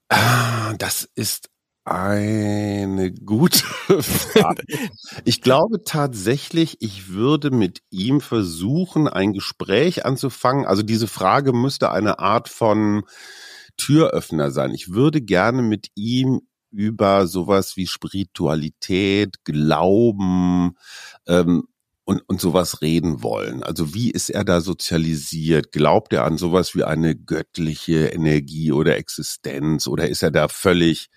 [0.08, 1.48] Ah, das ist
[1.84, 3.64] eine gute
[4.02, 4.64] Frage.
[5.24, 10.66] Ich glaube tatsächlich, ich würde mit ihm versuchen, ein Gespräch anzufangen.
[10.66, 13.04] Also diese Frage müsste eine Art von
[13.76, 14.72] Türöffner sein.
[14.72, 20.76] Ich würde gerne mit ihm über sowas wie Spiritualität, Glauben
[21.26, 21.64] ähm,
[22.04, 23.62] und, und sowas reden wollen.
[23.62, 25.72] Also wie ist er da sozialisiert?
[25.72, 31.08] Glaubt er an sowas wie eine göttliche Energie oder Existenz oder ist er da völlig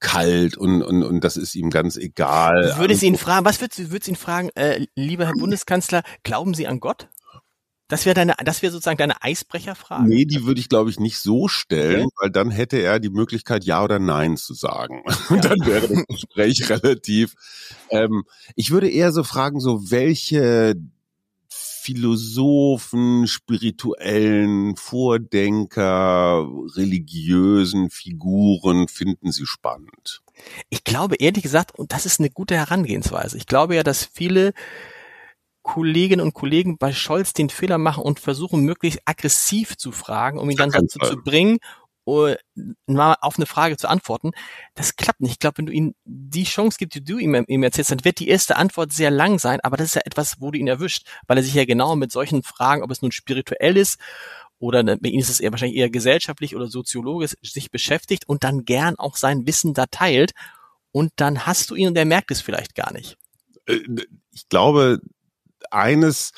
[0.00, 2.74] kalt und, und, und das ist ihm ganz egal.
[2.78, 6.54] Würde Sie ihn fragen, was würdest du würdest ihn fragen, äh, lieber Herr Bundeskanzler, glauben
[6.54, 7.08] Sie an Gott?
[7.88, 10.08] Das wäre deine, das wäre sozusagen deine Eisbrecherfrage.
[10.08, 12.14] Nee, die würde ich glaube ich nicht so stellen, okay.
[12.20, 15.02] weil dann hätte er die Möglichkeit, ja oder nein zu sagen.
[15.28, 15.50] Und ja.
[15.50, 17.34] dann wäre das Gespräch relativ.
[17.90, 18.24] Ähm,
[18.56, 20.74] ich würde eher so fragen, so welche
[21.86, 30.20] Philosophen, spirituellen Vordenker, religiösen Figuren finden Sie spannend?
[30.68, 33.36] Ich glaube ehrlich gesagt, und das ist eine gute Herangehensweise.
[33.36, 34.52] Ich glaube ja, dass viele
[35.62, 40.50] Kolleginnen und Kollegen bei Scholz den Fehler machen und versuchen, möglichst aggressiv zu fragen, um
[40.50, 41.58] ihn dann dazu zu bringen,
[42.86, 44.30] mal auf eine Frage zu antworten,
[44.74, 45.32] das klappt nicht.
[45.32, 48.20] Ich glaube, wenn du ihm die Chance gibst, die du ihm, ihm erzählst, dann wird
[48.20, 51.06] die erste Antwort sehr lang sein, aber das ist ja etwas, wo du ihn erwischt,
[51.26, 53.98] weil er sich ja genau mit solchen Fragen, ob es nun spirituell ist
[54.58, 58.44] oder ne, bei ihm ist es eher wahrscheinlich eher gesellschaftlich oder soziologisch sich beschäftigt und
[58.44, 60.32] dann gern auch sein Wissen da teilt
[60.92, 63.18] und dann hast du ihn und er merkt es vielleicht gar nicht.
[63.66, 63.80] Äh,
[64.32, 65.00] ich glaube,
[65.70, 66.32] eines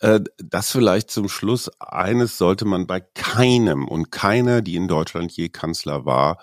[0.00, 1.70] das vielleicht zum Schluss.
[1.78, 6.38] Eines sollte man bei keinem und keiner, die in Deutschland je Kanzler war,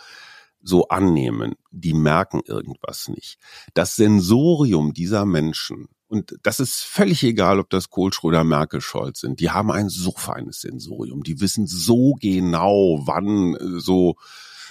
[0.62, 1.56] so annehmen.
[1.72, 3.40] Die merken irgendwas nicht.
[3.74, 9.22] Das Sensorium dieser Menschen, und das ist völlig egal, ob das Kohl, Schröder, Merkel, Scholz
[9.22, 11.24] sind, die haben ein so feines Sensorium.
[11.24, 14.16] Die wissen so genau, wann äh, so,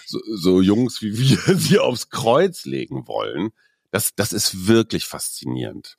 [0.07, 3.51] so, so Jungs wie wir sie aufs Kreuz legen wollen.
[3.91, 5.99] Das, das ist wirklich faszinierend.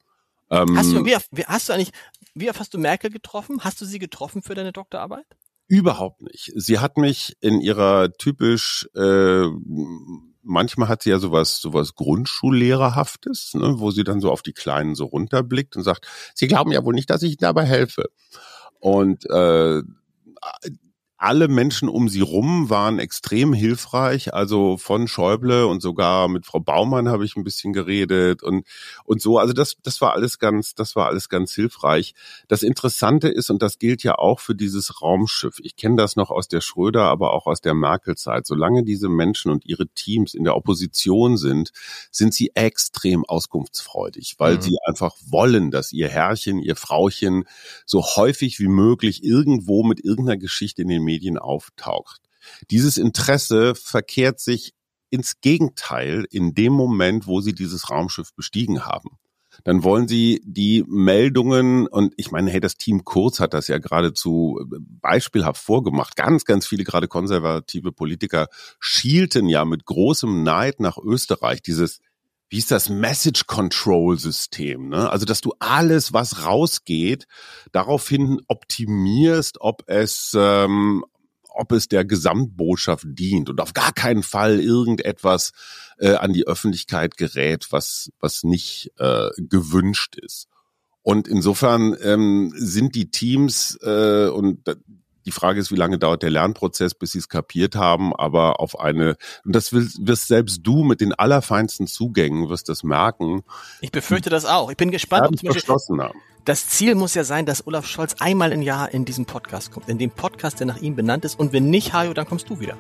[0.50, 1.92] Ähm, hast, du, wie, hast du eigentlich,
[2.34, 3.64] wie oft hast du Merkel getroffen?
[3.64, 5.26] Hast du sie getroffen für deine Doktorarbeit?
[5.68, 6.54] Überhaupt nicht.
[6.56, 9.48] Sie hat mich in ihrer typisch äh,
[10.48, 14.96] manchmal hat sie ja sowas, sowas Grundschullehrerhaftes, ne, wo sie dann so auf die Kleinen
[14.96, 18.06] so runterblickt und sagt, Sie glauben ja wohl nicht, dass ich Ihnen dabei helfe.
[18.80, 19.82] Und äh,
[21.18, 24.34] alle Menschen um sie rum waren extrem hilfreich.
[24.34, 28.68] Also von Schäuble und sogar mit Frau Baumann habe ich ein bisschen geredet und,
[29.04, 29.40] und so.
[29.40, 32.14] Also das, das war alles ganz, das war alles ganz hilfreich.
[32.48, 35.56] Das Interessante ist, und das gilt ja auch für dieses Raumschiff.
[35.60, 38.46] Ich kenne das noch aus der Schröder, aber auch aus der Merkel-Zeit.
[38.46, 41.72] Solange diese Menschen und ihre Teams in der Opposition sind,
[42.12, 44.62] sind sie extrem auskunftsfreudig, weil mhm.
[44.62, 47.46] sie einfach wollen, dass ihr Herrchen, ihr Frauchen
[47.88, 52.22] so häufig wie möglich irgendwo mit irgendeiner Geschichte in den Medien auftaucht.
[52.70, 54.74] Dieses Interesse verkehrt sich
[55.10, 59.18] ins Gegenteil in dem Moment, wo sie dieses Raumschiff bestiegen haben.
[59.64, 63.80] Dann wollen sie die Meldungen und ich meine, hey, das Team Kurz hat das ja
[63.80, 64.60] geradezu
[65.02, 66.16] beispielhaft vorgemacht.
[66.16, 68.48] Ganz, ganz viele gerade konservative Politiker
[68.80, 71.62] schielten ja mit großem Neid nach Österreich.
[71.62, 72.00] Dieses
[72.50, 75.10] wie ist das Message Control System, ne?
[75.10, 77.28] Also, dass du alles, was rausgeht,
[77.72, 81.04] daraufhin optimierst, ob es, ähm,
[81.50, 85.52] ob es der Gesamtbotschaft dient und auf gar keinen Fall irgendetwas
[85.98, 90.48] äh, an die Öffentlichkeit gerät, was, was nicht äh, gewünscht ist.
[91.02, 94.68] Und insofern ähm, sind die Teams äh, und
[95.28, 98.80] die Frage ist, wie lange dauert der Lernprozess, bis sie es kapiert haben, aber auf
[98.80, 103.44] eine, und das wirst selbst du mit den allerfeinsten Zugängen, wirst das merken.
[103.82, 104.72] Ich befürchte das auch.
[104.72, 106.12] Ich bin gespannt, ob zum Beispiel,
[106.46, 109.90] das Ziel muss ja sein, dass Olaf Scholz einmal im Jahr in diesen Podcast kommt,
[109.90, 111.38] in dem Podcast, der nach ihm benannt ist.
[111.38, 112.78] Und wenn nicht, Hajo, dann kommst du wieder.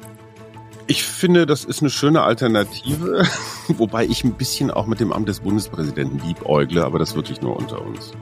[0.87, 3.27] Ich finde, das ist eine schöne Alternative,
[3.67, 7.57] wobei ich ein bisschen auch mit dem Amt des Bundespräsidenten liebäugle, aber das wirklich nur
[7.57, 8.13] unter uns.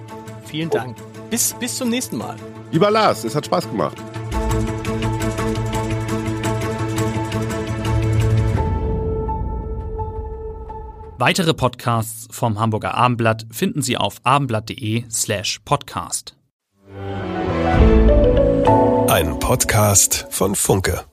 [0.45, 0.97] Vielen Dank.
[1.29, 2.37] Bis, bis zum nächsten Mal.
[2.75, 3.95] Lieber Lars, es hat Spaß gemacht.
[11.17, 16.35] Weitere Podcasts vom Hamburger Abendblatt finden Sie auf abendblatt.de slash podcast.
[19.07, 21.05] Ein Podcast von Funke.